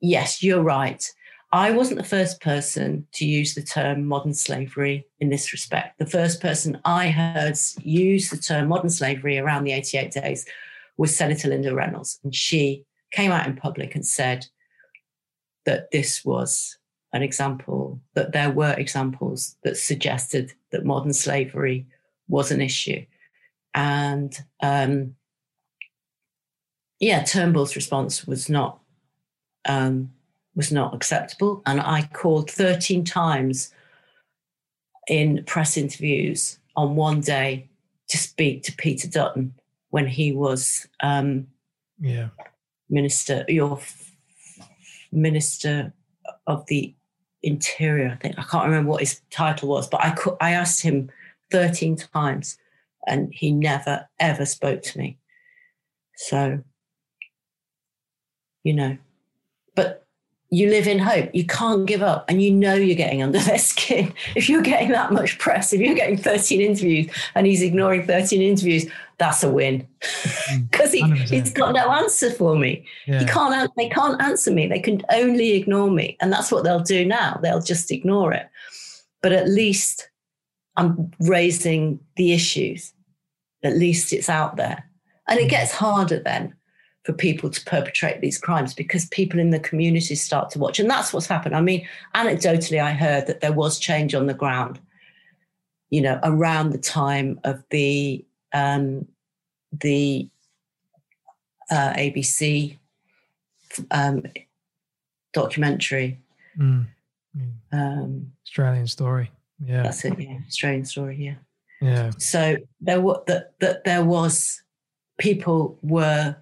yes, 0.00 0.42
you're 0.42 0.62
right. 0.62 1.02
I 1.52 1.70
wasn't 1.70 1.98
the 1.98 2.04
first 2.04 2.40
person 2.40 3.06
to 3.12 3.26
use 3.26 3.54
the 3.54 3.62
term 3.62 4.06
modern 4.06 4.34
slavery 4.34 5.06
in 5.20 5.28
this 5.28 5.52
respect. 5.52 5.98
The 5.98 6.06
first 6.06 6.40
person 6.40 6.80
I 6.84 7.10
heard 7.10 7.58
use 7.82 8.30
the 8.30 8.38
term 8.38 8.68
modern 8.68 8.90
slavery 8.90 9.38
around 9.38 9.64
the 9.64 9.72
88 9.72 10.10
days 10.12 10.46
was 10.96 11.14
Senator 11.14 11.48
Linda 11.48 11.74
Reynolds. 11.74 12.18
And 12.24 12.34
she 12.34 12.84
came 13.10 13.30
out 13.30 13.46
in 13.46 13.54
public 13.54 13.94
and 13.94 14.06
said 14.06 14.46
that 15.66 15.90
this 15.92 16.24
was 16.24 16.78
an 17.12 17.22
example, 17.22 18.00
that 18.14 18.32
there 18.32 18.50
were 18.50 18.74
examples 18.74 19.56
that 19.64 19.76
suggested 19.76 20.52
that 20.70 20.84
modern 20.84 21.12
slavery 21.12 21.86
was 22.28 22.50
an 22.50 22.60
issue. 22.60 23.04
And 23.74 24.36
um, 24.62 25.14
yeah, 26.98 27.22
Turnbull's 27.22 27.76
response 27.76 28.26
was 28.26 28.48
not 28.48 28.80
um, 29.64 30.12
was 30.54 30.72
not 30.72 30.94
acceptable. 30.94 31.62
And 31.66 31.80
I 31.80 32.08
called 32.12 32.50
13 32.50 33.04
times 33.04 33.72
in 35.08 35.44
press 35.46 35.76
interviews 35.76 36.58
on 36.76 36.94
one 36.96 37.20
day 37.20 37.68
to 38.08 38.18
speak 38.18 38.62
to 38.64 38.72
Peter 38.72 39.08
Dutton 39.08 39.54
when 39.90 40.06
he 40.06 40.32
was 40.32 40.86
um, 41.02 41.46
Yeah. 42.00 42.28
minister, 42.88 43.44
your 43.48 43.80
minister 45.10 45.92
of 46.46 46.66
the 46.66 46.94
interior. 47.42 48.08
I 48.08 48.16
think 48.16 48.38
I 48.38 48.42
can't 48.42 48.64
remember 48.64 48.90
what 48.90 49.00
his 49.00 49.20
title 49.30 49.68
was, 49.68 49.88
but 49.88 50.04
I 50.04 50.12
cou- 50.12 50.36
I 50.40 50.52
asked 50.52 50.82
him 50.82 51.10
13 51.50 51.96
times, 51.96 52.58
and 53.06 53.32
he 53.32 53.52
never 53.52 54.08
ever 54.20 54.46
spoke 54.46 54.82
to 54.82 54.98
me. 54.98 55.18
So, 56.16 56.62
you 58.64 58.74
know, 58.74 58.96
but 59.74 60.06
you 60.50 60.68
live 60.68 60.86
in 60.86 60.98
hope. 60.98 61.30
You 61.32 61.46
can't 61.46 61.86
give 61.86 62.02
up, 62.02 62.26
and 62.28 62.42
you 62.42 62.50
know 62.50 62.74
you're 62.74 62.96
getting 62.96 63.22
under 63.22 63.38
their 63.40 63.58
skin. 63.58 64.12
If 64.36 64.48
you're 64.48 64.62
getting 64.62 64.90
that 64.92 65.12
much 65.12 65.38
press, 65.38 65.72
if 65.72 65.80
you're 65.80 65.94
getting 65.94 66.16
13 66.16 66.60
interviews, 66.60 67.10
and 67.34 67.46
he's 67.46 67.62
ignoring 67.62 68.06
13 68.06 68.42
interviews, 68.42 68.86
that's 69.22 69.44
a 69.44 69.50
win 69.50 69.86
because 70.68 70.90
he, 70.92 71.08
he's 71.12 71.52
got 71.52 71.74
no 71.74 71.88
answer 71.92 72.28
for 72.28 72.56
me. 72.56 72.84
Yeah. 73.06 73.20
He 73.20 73.26
can't. 73.26 73.70
They 73.76 73.88
can't 73.88 74.20
answer 74.20 74.50
me. 74.50 74.66
They 74.66 74.80
can 74.80 75.00
only 75.12 75.52
ignore 75.52 75.92
me, 75.92 76.16
and 76.20 76.32
that's 76.32 76.50
what 76.50 76.64
they'll 76.64 76.80
do 76.80 77.06
now. 77.06 77.38
They'll 77.40 77.62
just 77.62 77.92
ignore 77.92 78.32
it. 78.32 78.48
But 79.22 79.30
at 79.30 79.48
least 79.48 80.10
I'm 80.76 81.12
raising 81.20 82.00
the 82.16 82.32
issues. 82.32 82.92
At 83.62 83.76
least 83.76 84.12
it's 84.12 84.28
out 84.28 84.56
there, 84.56 84.90
and 85.28 85.38
it 85.38 85.48
gets 85.48 85.70
harder 85.70 86.18
then 86.18 86.54
for 87.04 87.12
people 87.12 87.48
to 87.50 87.64
perpetrate 87.64 88.20
these 88.20 88.38
crimes 88.38 88.74
because 88.74 89.06
people 89.06 89.38
in 89.38 89.50
the 89.50 89.60
community 89.60 90.16
start 90.16 90.50
to 90.50 90.58
watch, 90.58 90.80
and 90.80 90.90
that's 90.90 91.12
what's 91.12 91.26
happened. 91.28 91.54
I 91.54 91.60
mean, 91.60 91.86
anecdotally, 92.16 92.82
I 92.82 92.90
heard 92.90 93.28
that 93.28 93.40
there 93.40 93.52
was 93.52 93.78
change 93.78 94.16
on 94.16 94.26
the 94.26 94.34
ground. 94.34 94.80
You 95.90 96.00
know, 96.00 96.18
around 96.24 96.70
the 96.70 96.78
time 96.78 97.38
of 97.44 97.62
the 97.70 98.24
um, 98.52 99.06
the 99.72 100.28
uh, 101.70 101.92
ABC 101.94 102.78
um, 103.90 104.22
documentary. 105.32 106.20
Mm. 106.58 106.86
Mm. 107.36 107.52
Um, 107.72 108.32
Australian 108.46 108.86
story. 108.86 109.30
Yeah. 109.64 109.82
That's 109.82 110.04
it. 110.04 110.18
Yeah, 110.18 110.38
Australian 110.46 110.84
story. 110.84 111.16
Yeah. 111.18 111.34
Yeah. 111.80 112.10
So 112.18 112.56
there 112.80 113.00
were 113.00 113.22
that 113.26 113.58
that 113.60 113.84
there 113.84 114.04
was 114.04 114.62
people 115.18 115.78
were 115.82 116.36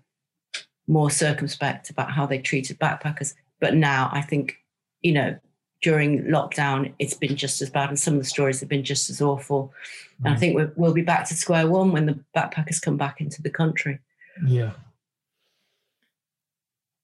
more 0.86 1.10
circumspect 1.10 1.90
about 1.90 2.10
how 2.10 2.26
they 2.26 2.38
treated 2.38 2.78
backpackers, 2.78 3.34
but 3.60 3.74
now 3.74 4.10
I 4.12 4.20
think 4.22 4.56
you 5.02 5.12
know 5.12 5.38
during 5.82 6.24
lockdown 6.24 6.92
it's 6.98 7.14
been 7.14 7.36
just 7.36 7.62
as 7.62 7.70
bad, 7.70 7.88
and 7.88 7.98
some 7.98 8.14
of 8.14 8.20
the 8.20 8.26
stories 8.26 8.60
have 8.60 8.68
been 8.68 8.84
just 8.84 9.10
as 9.10 9.20
awful. 9.20 9.72
And 10.18 10.34
I 10.34 10.36
mm. 10.36 10.40
think 10.40 10.56
we're, 10.56 10.72
we'll 10.76 10.92
be 10.92 11.02
back 11.02 11.26
to 11.28 11.34
square 11.34 11.66
one 11.68 11.92
when 11.92 12.06
the 12.06 12.18
backpackers 12.36 12.80
come 12.80 12.96
back 12.96 13.20
into 13.20 13.42
the 13.42 13.50
country. 13.50 13.98
Yeah. 14.46 14.72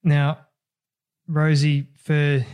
Now, 0.02 0.38
Rosie, 1.26 1.86
for 1.96 2.44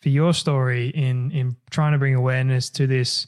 for 0.00 0.08
your 0.08 0.34
story 0.34 0.88
in 0.88 1.30
in 1.30 1.56
trying 1.70 1.92
to 1.92 1.98
bring 1.98 2.14
awareness 2.14 2.70
to 2.70 2.86
this 2.86 3.26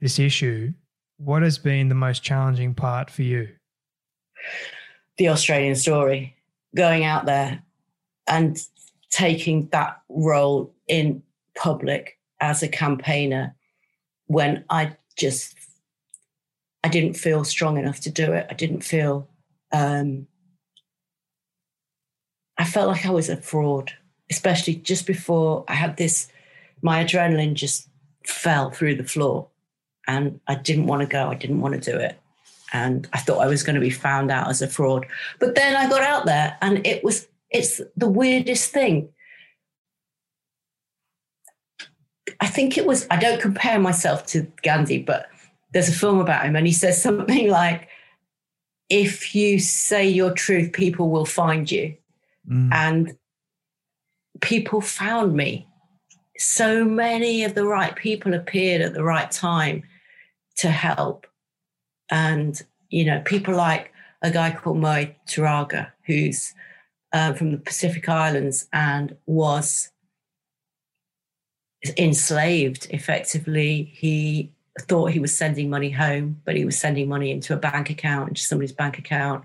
this 0.00 0.18
issue, 0.18 0.72
what 1.16 1.42
has 1.42 1.58
been 1.58 1.88
the 1.88 1.94
most 1.94 2.22
challenging 2.22 2.74
part 2.74 3.10
for 3.10 3.22
you? 3.22 3.48
the 5.16 5.28
Australian 5.28 5.76
story, 5.76 6.36
going 6.74 7.04
out 7.04 7.26
there 7.26 7.62
and 8.26 8.58
taking 9.10 9.68
that 9.68 10.00
role 10.08 10.74
in 10.88 11.22
public 11.56 12.18
as 12.40 12.62
a 12.62 12.68
campaigner 12.68 13.54
when 14.26 14.64
I 14.70 14.96
just 15.16 15.54
I 16.84 16.88
didn't 16.88 17.14
feel 17.14 17.42
strong 17.44 17.78
enough 17.78 18.00
to 18.00 18.10
do 18.10 18.32
it. 18.32 18.46
I 18.48 18.54
didn't 18.54 18.82
feel 18.82 19.28
um, 19.72 20.26
I 22.58 22.64
felt 22.64 22.88
like 22.88 23.04
I 23.04 23.10
was 23.10 23.28
a 23.28 23.36
fraud, 23.36 23.92
especially 24.30 24.76
just 24.76 25.06
before 25.06 25.64
I 25.68 25.74
had 25.74 25.96
this. 25.96 26.28
My 26.82 27.04
adrenaline 27.04 27.54
just 27.54 27.88
fell 28.24 28.70
through 28.70 28.96
the 28.96 29.04
floor, 29.04 29.48
and 30.06 30.40
I 30.46 30.54
didn't 30.54 30.86
want 30.86 31.00
to 31.00 31.06
go. 31.06 31.28
I 31.28 31.34
didn't 31.34 31.60
want 31.60 31.74
to 31.74 31.92
do 31.92 31.98
it 31.98 32.18
and 32.72 33.08
I 33.12 33.18
thought 33.18 33.42
I 33.42 33.46
was 33.46 33.62
going 33.62 33.74
to 33.74 33.80
be 33.80 33.90
found 33.90 34.30
out 34.30 34.48
as 34.48 34.62
a 34.62 34.68
fraud. 34.68 35.06
But 35.38 35.54
then 35.54 35.76
I 35.76 35.88
got 35.88 36.02
out 36.02 36.26
there 36.26 36.56
and 36.60 36.86
it 36.86 37.02
was 37.04 37.26
it's 37.50 37.80
the 37.96 38.08
weirdest 38.08 38.70
thing. 38.72 39.08
I 42.40 42.46
think 42.46 42.76
it 42.76 42.86
was 42.86 43.06
I 43.10 43.16
don't 43.16 43.40
compare 43.40 43.78
myself 43.78 44.26
to 44.26 44.46
Gandhi, 44.62 45.02
but 45.02 45.28
there's 45.72 45.88
a 45.88 45.92
film 45.92 46.18
about 46.18 46.44
him 46.44 46.56
and 46.56 46.66
he 46.66 46.72
says 46.72 47.02
something 47.02 47.50
like 47.62 47.88
if 48.88 49.34
you 49.34 49.58
say 49.58 50.06
your 50.06 50.32
truth 50.32 50.72
people 50.72 51.10
will 51.10 51.26
find 51.26 51.70
you. 51.70 51.96
Mm. 52.48 52.72
And 52.72 53.18
people 54.40 54.80
found 54.80 55.34
me. 55.34 55.66
So 56.38 56.84
many 56.84 57.44
of 57.44 57.54
the 57.54 57.66
right 57.66 57.96
people 57.96 58.34
appeared 58.34 58.82
at 58.82 58.94
the 58.94 59.02
right 59.02 59.30
time 59.30 59.82
to 60.56 60.70
help 60.70 61.26
and 62.10 62.62
you 62.88 63.04
know 63.04 63.20
people 63.24 63.54
like 63.54 63.92
a 64.22 64.30
guy 64.30 64.50
called 64.50 64.78
Moe 64.78 65.06
Turaga, 65.26 65.92
who's 66.04 66.54
uh, 67.12 67.32
from 67.32 67.52
the 67.52 67.58
Pacific 67.58 68.08
Islands 68.08 68.68
and 68.72 69.16
was 69.26 69.90
enslaved 71.98 72.86
effectively. 72.90 73.92
He 73.94 74.50
thought 74.82 75.12
he 75.12 75.18
was 75.18 75.36
sending 75.36 75.70
money 75.70 75.90
home, 75.90 76.40
but 76.44 76.56
he 76.56 76.64
was 76.64 76.78
sending 76.78 77.08
money 77.08 77.30
into 77.30 77.54
a 77.54 77.58
bank 77.58 77.90
account, 77.90 78.28
into 78.28 78.42
somebody's 78.42 78.72
bank 78.72 78.98
account. 78.98 79.44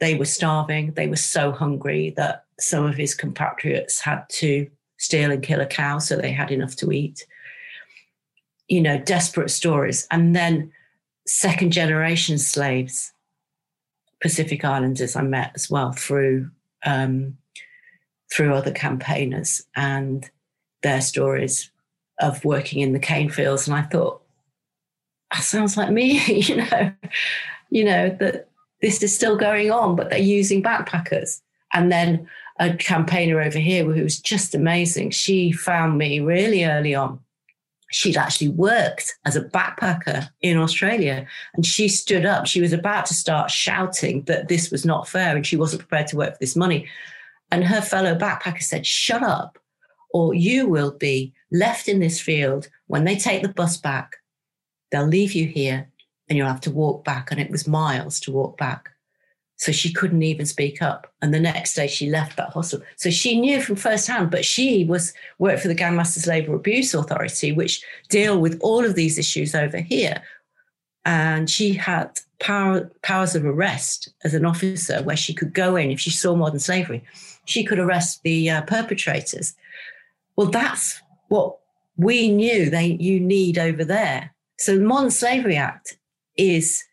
They 0.00 0.14
were 0.14 0.24
starving. 0.24 0.92
They 0.92 1.08
were 1.08 1.16
so 1.16 1.52
hungry 1.52 2.10
that 2.16 2.44
some 2.58 2.84
of 2.84 2.96
his 2.96 3.14
compatriots 3.14 4.00
had 4.00 4.24
to 4.30 4.68
steal 4.96 5.30
and 5.30 5.42
kill 5.42 5.60
a 5.60 5.66
cow 5.66 5.98
so 5.98 6.16
they 6.16 6.32
had 6.32 6.50
enough 6.50 6.76
to 6.76 6.92
eat. 6.92 7.26
You 8.68 8.80
know, 8.80 8.98
desperate 8.98 9.50
stories. 9.50 10.06
And 10.10 10.36
then 10.36 10.72
second 11.26 11.72
generation 11.72 12.38
slaves, 12.38 13.12
Pacific 14.20 14.64
Islanders, 14.64 15.16
I 15.16 15.22
met 15.22 15.52
as 15.54 15.70
well 15.70 15.92
through 15.92 16.50
um, 16.84 17.36
through 18.32 18.54
other 18.54 18.70
campaigners 18.70 19.64
and 19.74 20.28
their 20.82 21.00
stories 21.00 21.70
of 22.20 22.44
working 22.44 22.80
in 22.80 22.92
the 22.92 22.98
cane 22.98 23.30
fields. 23.30 23.66
And 23.66 23.76
I 23.76 23.82
thought, 23.82 24.22
that 25.32 25.42
sounds 25.42 25.76
like 25.76 25.90
me, 25.90 26.20
you 26.26 26.56
know, 26.56 26.92
you 27.70 27.84
know, 27.84 28.16
that 28.20 28.48
this 28.80 29.02
is 29.02 29.14
still 29.14 29.36
going 29.36 29.70
on, 29.70 29.96
but 29.96 30.10
they're 30.10 30.18
using 30.18 30.62
backpackers. 30.62 31.40
And 31.72 31.92
then 31.92 32.28
a 32.58 32.74
campaigner 32.74 33.40
over 33.40 33.58
here 33.58 33.84
who 33.84 34.02
was 34.02 34.18
just 34.18 34.54
amazing, 34.54 35.10
she 35.10 35.52
found 35.52 35.98
me 35.98 36.20
really 36.20 36.64
early 36.64 36.94
on. 36.94 37.20
She'd 37.90 38.16
actually 38.16 38.50
worked 38.50 39.16
as 39.24 39.34
a 39.34 39.44
backpacker 39.44 40.28
in 40.42 40.58
Australia 40.58 41.26
and 41.54 41.64
she 41.64 41.88
stood 41.88 42.26
up. 42.26 42.46
She 42.46 42.60
was 42.60 42.72
about 42.72 43.06
to 43.06 43.14
start 43.14 43.50
shouting 43.50 44.24
that 44.24 44.48
this 44.48 44.70
was 44.70 44.84
not 44.84 45.08
fair 45.08 45.34
and 45.34 45.46
she 45.46 45.56
wasn't 45.56 45.80
prepared 45.80 46.08
to 46.08 46.16
work 46.16 46.34
for 46.34 46.38
this 46.40 46.56
money. 46.56 46.86
And 47.50 47.64
her 47.64 47.80
fellow 47.80 48.14
backpacker 48.14 48.62
said, 48.62 48.86
Shut 48.86 49.22
up, 49.22 49.58
or 50.10 50.34
you 50.34 50.66
will 50.66 50.92
be 50.92 51.32
left 51.52 51.88
in 51.88 52.00
this 52.00 52.20
field 52.20 52.68
when 52.86 53.04
they 53.04 53.16
take 53.16 53.42
the 53.42 53.48
bus 53.48 53.76
back 53.76 54.16
They'll 54.90 55.06
leave 55.06 55.32
you 55.32 55.46
here 55.46 55.90
and 56.28 56.36
you'll 56.36 56.48
have 56.48 56.60
to 56.62 56.70
walk 56.70 57.04
back. 57.04 57.30
And 57.30 57.40
it 57.40 57.50
was 57.50 57.68
miles 57.68 58.20
to 58.20 58.32
walk 58.32 58.56
back. 58.58 58.90
So 59.56 59.72
she 59.72 59.92
couldn't 59.92 60.22
even 60.22 60.46
speak 60.46 60.80
up. 60.80 61.12
And 61.20 61.34
the 61.34 61.40
next 61.40 61.74
day 61.74 61.88
she 61.88 62.10
left 62.10 62.36
that 62.36 62.50
hostel. 62.50 62.80
So 62.96 63.10
she 63.10 63.40
knew 63.40 63.60
from 63.60 63.74
firsthand, 63.74 64.30
but 64.30 64.44
she 64.44 64.84
was 64.84 65.12
worked 65.38 65.62
for 65.62 65.68
the 65.68 65.74
Gangmasters 65.74 66.28
Labour 66.28 66.54
Abuse 66.54 66.94
Authority, 66.94 67.52
which 67.52 67.82
deal 68.08 68.40
with 68.40 68.58
all 68.60 68.84
of 68.84 68.94
these 68.94 69.18
issues 69.18 69.54
over 69.54 69.78
here. 69.78 70.22
And 71.04 71.50
she 71.50 71.72
had 71.72 72.20
power, 72.38 72.92
powers 73.02 73.34
of 73.34 73.44
arrest 73.44 74.10
as 74.22 74.32
an 74.32 74.44
officer 74.44 75.02
where 75.02 75.16
she 75.16 75.34
could 75.34 75.54
go 75.54 75.74
in 75.74 75.90
if 75.90 75.98
she 75.98 76.10
saw 76.10 76.36
modern 76.36 76.60
slavery. 76.60 77.02
She 77.46 77.64
could 77.64 77.80
arrest 77.80 78.22
the 78.22 78.50
uh, 78.50 78.62
perpetrators. 78.62 79.54
Well, 80.38 80.50
that's 80.50 81.02
what 81.30 81.58
we 81.96 82.30
knew 82.30 82.70
they 82.70 82.96
you 83.00 83.18
need 83.18 83.58
over 83.58 83.84
there. 83.84 84.32
So 84.60 84.76
the 84.78 84.84
Modern 84.84 85.10
Slavery 85.10 85.56
Act 85.56 85.98
is 86.36 86.84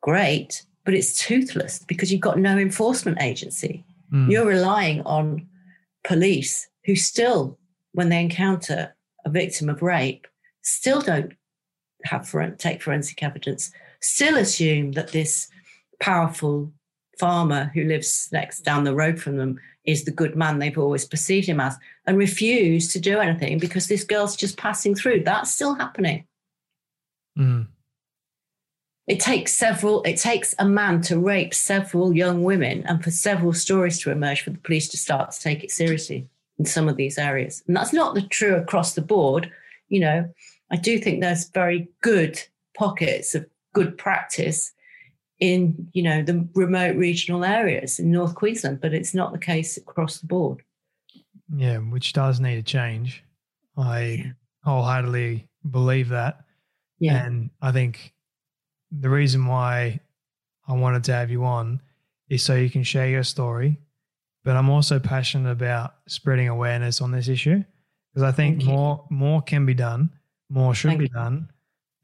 great, 0.00 0.64
but 0.84 0.94
it's 0.94 1.18
toothless 1.18 1.80
because 1.80 2.12
you've 2.12 2.20
got 2.20 2.38
no 2.38 2.56
enforcement 2.56 3.20
agency. 3.20 3.84
Mm. 4.12 4.30
You're 4.30 4.46
relying 4.46 5.00
on 5.00 5.48
police 6.04 6.68
who 6.84 6.94
still, 6.94 7.58
when 7.90 8.08
they 8.08 8.20
encounter 8.20 8.94
a 9.24 9.30
victim 9.30 9.68
of 9.68 9.82
rape, 9.82 10.28
still 10.62 11.00
don't 11.00 11.32
have 12.04 12.32
take 12.58 12.80
forensic 12.80 13.20
evidence, 13.20 13.72
still 14.00 14.36
assume 14.36 14.92
that 14.92 15.10
this 15.10 15.48
powerful 15.98 16.72
farmer 17.18 17.72
who 17.74 17.82
lives 17.82 18.28
next 18.30 18.60
down 18.60 18.84
the 18.84 18.94
road 18.94 19.20
from 19.20 19.38
them 19.38 19.58
is 19.84 20.04
the 20.04 20.12
good 20.12 20.36
man 20.36 20.60
they've 20.60 20.78
always 20.78 21.04
perceived 21.04 21.48
him 21.48 21.58
as 21.58 21.76
and 22.06 22.18
refuse 22.18 22.92
to 22.92 23.00
do 23.00 23.18
anything 23.18 23.58
because 23.58 23.88
this 23.88 24.04
girl's 24.04 24.36
just 24.36 24.56
passing 24.56 24.94
through. 24.94 25.22
That's 25.24 25.52
still 25.52 25.74
happening. 25.74 26.26
Mm. 27.38 27.68
It 29.06 29.20
takes 29.20 29.52
several, 29.52 30.02
it 30.04 30.16
takes 30.16 30.54
a 30.58 30.64
man 30.64 31.02
to 31.02 31.18
rape 31.18 31.52
several 31.52 32.16
young 32.16 32.42
women 32.42 32.84
and 32.86 33.02
for 33.04 33.10
several 33.10 33.52
stories 33.52 33.98
to 34.00 34.10
emerge 34.10 34.42
for 34.42 34.50
the 34.50 34.58
police 34.58 34.88
to 34.88 34.96
start 34.96 35.32
to 35.32 35.40
take 35.40 35.62
it 35.62 35.70
seriously 35.70 36.26
in 36.58 36.64
some 36.64 36.88
of 36.88 36.96
these 36.96 37.18
areas. 37.18 37.62
And 37.66 37.76
that's 37.76 37.92
not 37.92 38.14
the 38.14 38.22
true 38.22 38.56
across 38.56 38.94
the 38.94 39.02
board. 39.02 39.50
You 39.88 40.00
know, 40.00 40.34
I 40.70 40.76
do 40.76 40.98
think 40.98 41.20
there's 41.20 41.50
very 41.50 41.88
good 42.00 42.40
pockets 42.76 43.34
of 43.34 43.46
good 43.74 43.98
practice 43.98 44.72
in, 45.38 45.88
you 45.92 46.02
know, 46.02 46.22
the 46.22 46.48
remote 46.54 46.96
regional 46.96 47.44
areas 47.44 47.98
in 47.98 48.10
North 48.10 48.34
Queensland, 48.34 48.80
but 48.80 48.94
it's 48.94 49.14
not 49.14 49.32
the 49.32 49.38
case 49.38 49.76
across 49.76 50.18
the 50.18 50.26
board. 50.26 50.62
Yeah, 51.56 51.78
which 51.78 52.12
does 52.12 52.40
need 52.40 52.58
a 52.58 52.62
change. 52.62 53.22
I 53.76 54.32
wholeheartedly 54.64 55.48
believe 55.70 56.08
that. 56.10 56.44
Yeah. 56.98 57.24
And 57.24 57.50
I 57.60 57.72
think 57.72 58.14
the 58.90 59.10
reason 59.10 59.46
why 59.46 60.00
I 60.66 60.72
wanted 60.72 61.04
to 61.04 61.12
have 61.12 61.30
you 61.30 61.44
on 61.44 61.80
is 62.28 62.42
so 62.42 62.54
you 62.54 62.70
can 62.70 62.82
share 62.82 63.08
your 63.08 63.24
story. 63.24 63.78
But 64.44 64.56
I'm 64.56 64.70
also 64.70 64.98
passionate 64.98 65.50
about 65.50 65.94
spreading 66.06 66.48
awareness 66.48 67.00
on 67.00 67.10
this 67.10 67.28
issue 67.28 67.64
because 68.12 68.22
I 68.22 68.32
think 68.32 68.62
more 68.64 69.04
more 69.10 69.40
can 69.42 69.64
be 69.64 69.74
done, 69.74 70.10
more 70.50 70.74
should 70.74 70.90
Thank 70.90 71.00
be 71.00 71.04
you. 71.06 71.14
done. 71.14 71.50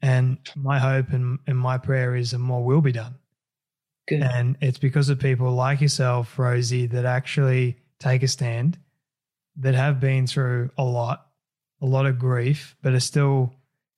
And 0.01 0.39
my 0.55 0.79
hope 0.79 1.09
and, 1.11 1.37
and 1.45 1.57
my 1.57 1.77
prayer 1.77 2.15
is 2.15 2.31
that 2.31 2.39
more 2.39 2.63
will 2.63 2.81
be 2.81 2.91
done. 2.91 3.15
Good. 4.07 4.23
And 4.23 4.57
it's 4.59 4.79
because 4.79 5.09
of 5.09 5.19
people 5.19 5.51
like 5.51 5.79
yourself, 5.79 6.39
Rosie, 6.39 6.87
that 6.87 7.05
actually 7.05 7.77
take 7.99 8.23
a 8.23 8.27
stand, 8.27 8.79
that 9.57 9.75
have 9.75 9.99
been 9.99 10.27
through 10.27 10.71
a 10.77 10.83
lot, 10.83 11.27
a 11.81 11.85
lot 11.85 12.05
of 12.05 12.19
grief, 12.19 12.75
but 12.81 12.93
are 12.93 12.99
still 12.99 13.53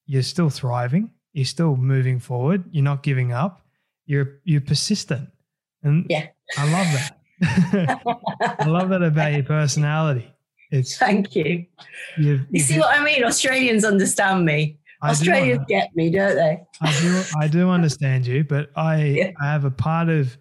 you're 0.05 0.23
still 0.23 0.49
thriving, 0.49 1.11
you're 1.33 1.45
still 1.45 1.75
moving 1.75 2.19
forward, 2.19 2.63
you're 2.71 2.83
not 2.83 3.03
giving 3.03 3.31
up, 3.31 3.61
you're 4.05 4.39
you're 4.43 4.61
persistent. 4.61 5.29
And 5.83 6.05
yeah. 6.09 6.27
I 6.57 6.71
love 6.71 6.87
that. 6.93 8.57
I 8.59 8.65
love 8.65 8.89
that 8.89 9.03
about 9.03 9.33
your 9.33 9.43
personality. 9.43 10.33
It's 10.71 10.97
thank 10.99 11.35
you. 11.35 11.65
You've, 12.17 12.45
you 12.49 12.59
see 12.59 12.79
what 12.79 12.97
I 12.97 13.03
mean? 13.03 13.23
Australians 13.23 13.85
understand 13.85 14.45
me. 14.45 14.79
I 15.01 15.09
Australians 15.11 15.65
get 15.67 15.93
me, 15.95 16.09
don't 16.09 16.35
they? 16.35 16.63
I 16.81 17.01
do. 17.01 17.23
I 17.37 17.47
do 17.47 17.69
understand 17.69 18.25
you, 18.25 18.43
but 18.45 18.69
I 18.75 19.03
yeah. 19.03 19.31
I 19.41 19.45
have 19.45 19.65
a 19.65 19.71
part 19.71 20.09
of 20.09 20.37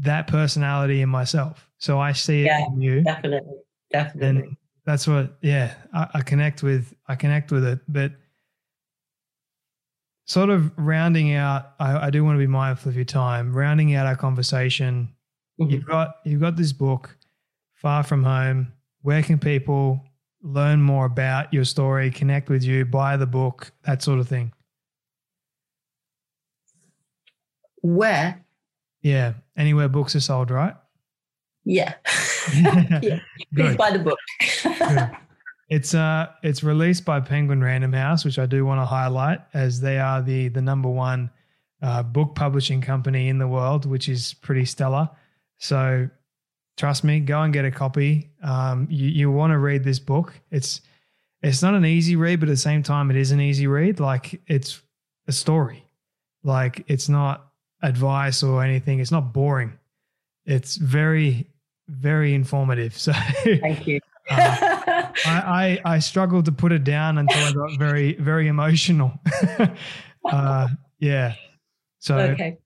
that 0.00 0.26
personality 0.26 1.00
in 1.00 1.08
myself, 1.08 1.68
so 1.78 1.98
I 1.98 2.12
see 2.12 2.42
it 2.42 2.46
yeah, 2.46 2.66
in 2.66 2.80
you. 2.80 3.02
Definitely, 3.02 3.54
definitely. 3.92 4.42
And 4.42 4.56
that's 4.84 5.06
what. 5.06 5.36
Yeah, 5.40 5.74
I, 5.92 6.08
I 6.14 6.20
connect 6.22 6.62
with. 6.62 6.94
I 7.08 7.14
connect 7.14 7.52
with 7.52 7.64
it, 7.64 7.80
but 7.88 8.12
sort 10.24 10.50
of 10.50 10.72
rounding 10.76 11.34
out, 11.34 11.72
I, 11.78 12.06
I, 12.06 12.10
do 12.10 12.24
want 12.24 12.36
to 12.36 12.38
be 12.38 12.46
mindful 12.46 12.90
of 12.90 12.96
your 12.96 13.04
time. 13.04 13.52
Rounding 13.52 13.94
out 13.94 14.06
our 14.06 14.16
conversation, 14.16 15.12
mm-hmm. 15.60 15.70
you've 15.70 15.86
got 15.86 16.16
you've 16.24 16.40
got 16.40 16.56
this 16.56 16.72
book, 16.72 17.16
Far 17.74 18.02
From 18.02 18.24
Home. 18.24 18.72
Where 19.02 19.22
can 19.22 19.38
people 19.38 20.00
learn 20.42 20.80
more 20.82 21.06
about 21.06 21.52
your 21.52 21.64
story, 21.64 22.10
connect 22.10 22.48
with 22.48 22.62
you, 22.62 22.84
buy 22.84 23.16
the 23.16 23.26
book, 23.26 23.72
that 23.84 24.02
sort 24.02 24.18
of 24.18 24.28
thing? 24.28 24.52
Where? 27.82 28.44
Yeah, 29.02 29.34
anywhere 29.56 29.88
books 29.88 30.14
are 30.14 30.20
sold, 30.20 30.50
right? 30.50 30.76
Yeah. 31.64 31.94
yeah. 33.02 33.20
Please 33.54 33.76
buy 33.76 33.90
the 33.90 33.98
book. 33.98 34.18
It's 35.72 35.94
uh 35.94 36.26
it's 36.42 36.62
released 36.62 37.06
by 37.06 37.20
Penguin 37.20 37.64
Random 37.64 37.94
House, 37.94 38.26
which 38.26 38.38
I 38.38 38.44
do 38.44 38.66
want 38.66 38.82
to 38.82 38.84
highlight 38.84 39.40
as 39.54 39.80
they 39.80 39.98
are 39.98 40.20
the 40.20 40.48
the 40.48 40.60
number 40.60 40.90
one 40.90 41.30
uh, 41.80 42.02
book 42.02 42.34
publishing 42.34 42.82
company 42.82 43.30
in 43.30 43.38
the 43.38 43.48
world, 43.48 43.86
which 43.86 44.06
is 44.06 44.34
pretty 44.34 44.66
stellar. 44.66 45.08
So 45.56 46.10
trust 46.76 47.04
me, 47.04 47.20
go 47.20 47.40
and 47.40 47.54
get 47.54 47.64
a 47.64 47.70
copy. 47.70 48.32
Um, 48.42 48.86
you 48.90 49.08
you 49.08 49.30
want 49.30 49.52
to 49.52 49.58
read 49.58 49.82
this 49.82 49.98
book. 49.98 50.34
It's 50.50 50.82
it's 51.40 51.62
not 51.62 51.72
an 51.72 51.86
easy 51.86 52.16
read, 52.16 52.40
but 52.40 52.50
at 52.50 52.52
the 52.52 52.58
same 52.58 52.82
time, 52.82 53.10
it 53.10 53.16
is 53.16 53.30
an 53.30 53.40
easy 53.40 53.66
read. 53.66 53.98
Like 53.98 54.42
it's 54.46 54.82
a 55.26 55.32
story. 55.32 55.86
Like 56.44 56.84
it's 56.86 57.08
not 57.08 57.50
advice 57.80 58.42
or 58.42 58.62
anything. 58.62 59.00
It's 59.00 59.10
not 59.10 59.32
boring. 59.32 59.78
It's 60.44 60.76
very 60.76 61.46
very 61.92 62.34
informative. 62.34 62.96
So 62.98 63.12
thank 63.44 63.86
you. 63.86 64.00
uh, 64.30 64.36
I, 65.26 65.80
I, 65.84 65.94
I 65.94 65.98
struggled 65.98 66.44
to 66.46 66.52
put 66.52 66.72
it 66.72 66.84
down 66.84 67.18
until 67.18 67.42
I 67.42 67.52
got 67.52 67.78
very 67.78 68.14
very 68.14 68.48
emotional. 68.48 69.12
uh, 70.24 70.68
yeah. 70.98 71.34
So, 71.98 72.18
okay. 72.18 72.58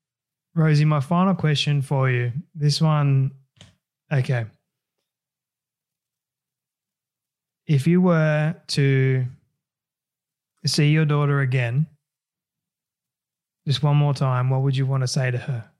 Rosie, 0.54 0.84
my 0.84 1.00
final 1.00 1.34
question 1.34 1.82
for 1.82 2.10
you. 2.10 2.32
This 2.54 2.80
one, 2.80 3.32
okay. 4.10 4.46
If 7.66 7.86
you 7.86 8.00
were 8.00 8.54
to 8.68 9.26
see 10.64 10.88
your 10.88 11.04
daughter 11.04 11.40
again, 11.40 11.86
just 13.66 13.82
one 13.82 13.96
more 13.96 14.14
time, 14.14 14.48
what 14.48 14.62
would 14.62 14.76
you 14.76 14.86
want 14.86 15.02
to 15.02 15.08
say 15.08 15.30
to 15.30 15.38
her? 15.38 15.70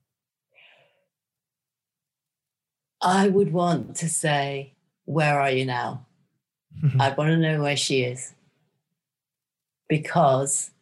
I 3.07 3.29
would 3.29 3.53
want 3.53 3.95
to 3.97 4.09
say, 4.09 4.75
Where 5.05 5.41
are 5.41 5.51
you 5.51 5.65
now? 5.65 6.05
I 6.99 7.11
want 7.11 7.31
to 7.31 7.37
know 7.37 7.63
where 7.63 7.77
she 7.77 8.03
is 8.03 8.35
because 9.89 10.73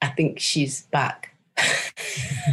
I 0.00 0.08
think 0.08 0.40
she's 0.40 0.82
back. 0.84 1.36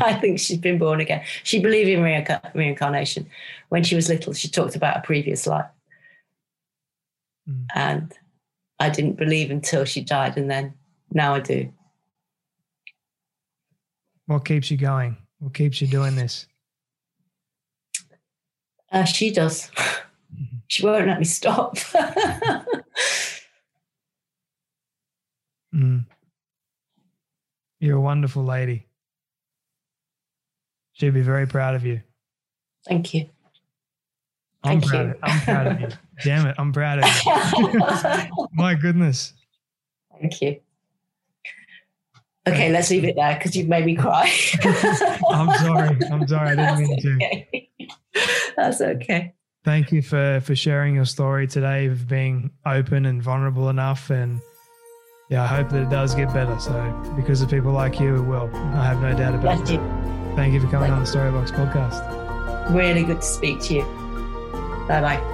I 0.01 0.13
think 0.19 0.39
she's 0.39 0.57
been 0.57 0.77
born 0.77 0.99
again. 0.99 1.23
She 1.43 1.59
believed 1.59 1.89
in 1.89 2.01
reinc- 2.01 2.53
reincarnation. 2.53 3.29
When 3.69 3.83
she 3.83 3.95
was 3.95 4.09
little, 4.09 4.33
she 4.33 4.49
talked 4.49 4.75
about 4.75 4.97
a 4.97 5.01
previous 5.01 5.47
life. 5.47 5.69
Mm. 7.49 7.65
And 7.73 8.13
I 8.79 8.89
didn't 8.89 9.17
believe 9.17 9.51
until 9.51 9.85
she 9.85 10.01
died, 10.01 10.37
and 10.37 10.51
then 10.51 10.73
now 11.11 11.33
I 11.33 11.39
do. 11.39 11.71
What 14.25 14.45
keeps 14.45 14.69
you 14.69 14.77
going? 14.77 15.17
What 15.39 15.53
keeps 15.53 15.81
you 15.81 15.87
doing 15.87 16.15
this? 16.15 16.47
Uh, 18.93 19.03
she 19.03 19.31
does. 19.31 19.69
she 20.67 20.85
won't 20.85 21.07
let 21.07 21.17
me 21.17 21.25
stop. 21.25 21.75
mm. 25.75 26.05
You're 27.79 27.97
a 27.97 28.01
wonderful 28.01 28.43
lady. 28.43 28.85
She'd 30.93 31.15
be 31.15 31.21
very 31.21 31.47
proud 31.47 31.73
of 31.73 31.83
you. 31.83 32.01
Thank 32.87 33.15
you. 33.15 33.27
I'm 34.63 34.79
Thank 34.79 34.91
proud. 34.91 35.05
You. 35.05 35.11
Of, 35.11 35.17
I'm 35.23 35.41
proud 35.41 35.67
of 35.67 35.81
you. 35.81 35.87
Damn 36.23 36.47
it, 36.47 36.55
I'm 36.59 36.71
proud 36.71 36.99
of 36.99 37.05
you. 37.25 38.47
My 38.53 38.75
goodness. 38.75 39.33
Thank 40.19 40.39
you. 40.41 40.59
Okay, 42.45 42.71
let's 42.71 42.89
leave 42.89 43.05
it 43.05 43.15
there 43.15 43.35
because 43.35 43.55
you've 43.55 43.69
made 43.69 43.85
me 43.85 43.95
cry. 43.95 44.31
I'm 45.29 45.57
sorry. 45.59 45.97
I'm 46.11 46.27
sorry. 46.27 46.49
I 46.49 46.55
didn't 46.55 46.79
mean 46.79 47.01
to. 47.01 47.15
Okay. 47.15 47.69
That's 48.57 48.81
okay. 48.81 49.33
Thank 49.63 49.91
you 49.91 50.01
for 50.01 50.41
for 50.43 50.55
sharing 50.55 50.95
your 50.95 51.05
story 51.05 51.47
today, 51.47 51.85
of 51.87 52.07
being 52.07 52.51
open 52.65 53.05
and 53.05 53.23
vulnerable 53.23 53.69
enough. 53.69 54.09
And 54.09 54.41
yeah, 55.29 55.43
I 55.43 55.47
hope 55.47 55.69
that 55.69 55.83
it 55.83 55.89
does 55.89 56.13
get 56.13 56.33
better. 56.33 56.59
So 56.59 57.13
because 57.15 57.41
of 57.41 57.49
people 57.49 57.71
like 57.71 57.99
you, 57.99 58.15
it 58.15 58.21
will. 58.21 58.53
I 58.53 58.85
have 58.85 59.01
no 59.01 59.15
doubt 59.15 59.35
about 59.35 59.65
Thank 59.65 59.79
it. 59.79 60.35
Thank 60.35 60.53
you 60.53 60.59
for 60.59 60.67
coming 60.67 60.89
Thank 60.89 60.97
on 60.97 61.03
the 61.03 61.09
Storybox 61.09 61.51
podcast. 61.51 62.73
Really 62.75 63.03
good 63.03 63.21
to 63.21 63.27
speak 63.27 63.61
to 63.61 63.75
you. 63.75 63.83
Bye 64.87 65.01
bye. 65.01 65.29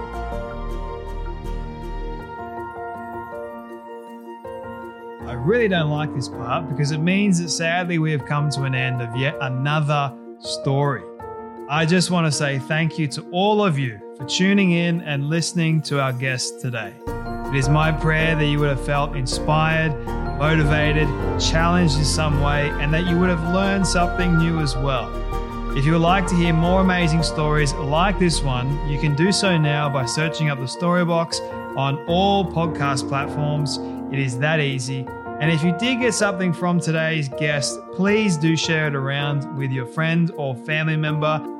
I 5.26 5.34
really 5.34 5.68
don't 5.68 5.90
like 5.90 6.14
this 6.14 6.28
part 6.28 6.70
because 6.70 6.92
it 6.92 7.00
means 7.00 7.42
that 7.42 7.50
sadly 7.50 7.98
we 7.98 8.12
have 8.12 8.26
come 8.26 8.52
to 8.52 8.64
an 8.64 8.76
end 8.76 9.02
of 9.02 9.16
yet 9.16 9.36
another 9.42 10.14
story. 10.40 11.04
I 11.72 11.86
just 11.86 12.10
want 12.10 12.26
to 12.26 12.32
say 12.32 12.58
thank 12.58 12.98
you 12.98 13.08
to 13.10 13.22
all 13.30 13.64
of 13.64 13.78
you 13.78 14.00
for 14.18 14.26
tuning 14.26 14.72
in 14.72 15.02
and 15.02 15.30
listening 15.30 15.84
to 15.84 16.02
our 16.02 16.12
guest 16.12 16.62
today. 16.62 16.96
It 17.06 17.56
is 17.56 17.70
my 17.70 17.92
prayer 17.92 18.36
that 18.36 18.46
you 18.48 18.58
would 18.58 18.70
have 18.70 18.84
felt 18.84 19.16
inspired, 19.16 19.92
motivated, 20.40 21.08
challenged 21.40 21.96
in 21.96 22.06
some 22.06 22.42
way, 22.42 22.72
and 22.72 22.92
that 22.92 23.06
you 23.06 23.20
would 23.20 23.30
have 23.30 23.54
learned 23.54 23.86
something 23.86 24.36
new 24.40 24.58
as 24.62 24.76
well. 24.78 25.12
If 25.78 25.86
you 25.86 25.92
would 25.92 26.02
like 26.02 26.26
to 26.30 26.36
hear 26.36 26.54
more 26.54 26.82
amazing 26.82 27.22
stories 27.22 27.72
like 27.76 28.18
this 28.18 28.42
one, 28.42 28.90
you 28.90 29.00
can 29.00 29.16
do 29.16 29.32
so 29.32 29.56
now 29.56 29.90
by 29.90 30.08
searching 30.08 30.50
up 30.50 30.58
the 30.58 30.66
Storybox 30.66 31.40
on 31.78 32.04
all 32.08 32.52
podcast 32.52 33.08
platforms. 33.08 33.78
It 34.12 34.18
is 34.18 34.40
that 34.40 34.60
easy. 34.60 35.06
And 35.40 35.52
if 35.52 35.64
you 35.64 35.78
did 35.78 36.00
get 36.00 36.16
something 36.16 36.52
from 36.52 36.80
today's 36.80 37.30
guest, 37.30 37.80
please 37.94 38.38
do 38.38 38.58
share 38.58 38.88
it 38.88 38.96
around 38.96 39.56
with 39.56 39.72
your 39.72 39.86
friend 39.86 40.32
or 40.36 40.56
family 40.56 40.98
member 40.98 41.58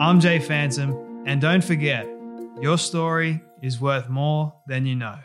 I'm 0.00 0.18
Jay 0.18 0.38
Phantom, 0.38 1.24
and 1.26 1.42
don't 1.42 1.62
forget, 1.62 2.08
your 2.58 2.78
story 2.78 3.42
is 3.62 3.82
worth 3.82 4.08
more 4.08 4.50
than 4.66 4.86
you 4.86 4.96
know. 4.96 5.18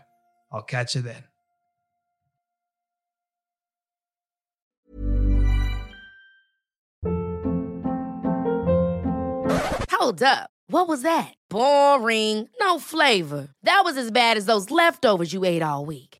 I'll 0.51 0.63
catch 0.63 0.95
you 0.95 1.01
then. 1.01 1.23
Hold 9.91 10.21
up. 10.21 10.49
What 10.67 10.89
was 10.89 11.03
that? 11.03 11.33
Boring. 11.49 12.49
No 12.59 12.77
flavor. 12.77 13.47
That 13.63 13.83
was 13.85 13.95
as 13.95 14.11
bad 14.11 14.35
as 14.35 14.45
those 14.45 14.71
leftovers 14.71 15.31
you 15.31 15.45
ate 15.45 15.63
all 15.63 15.85
week. 15.85 16.14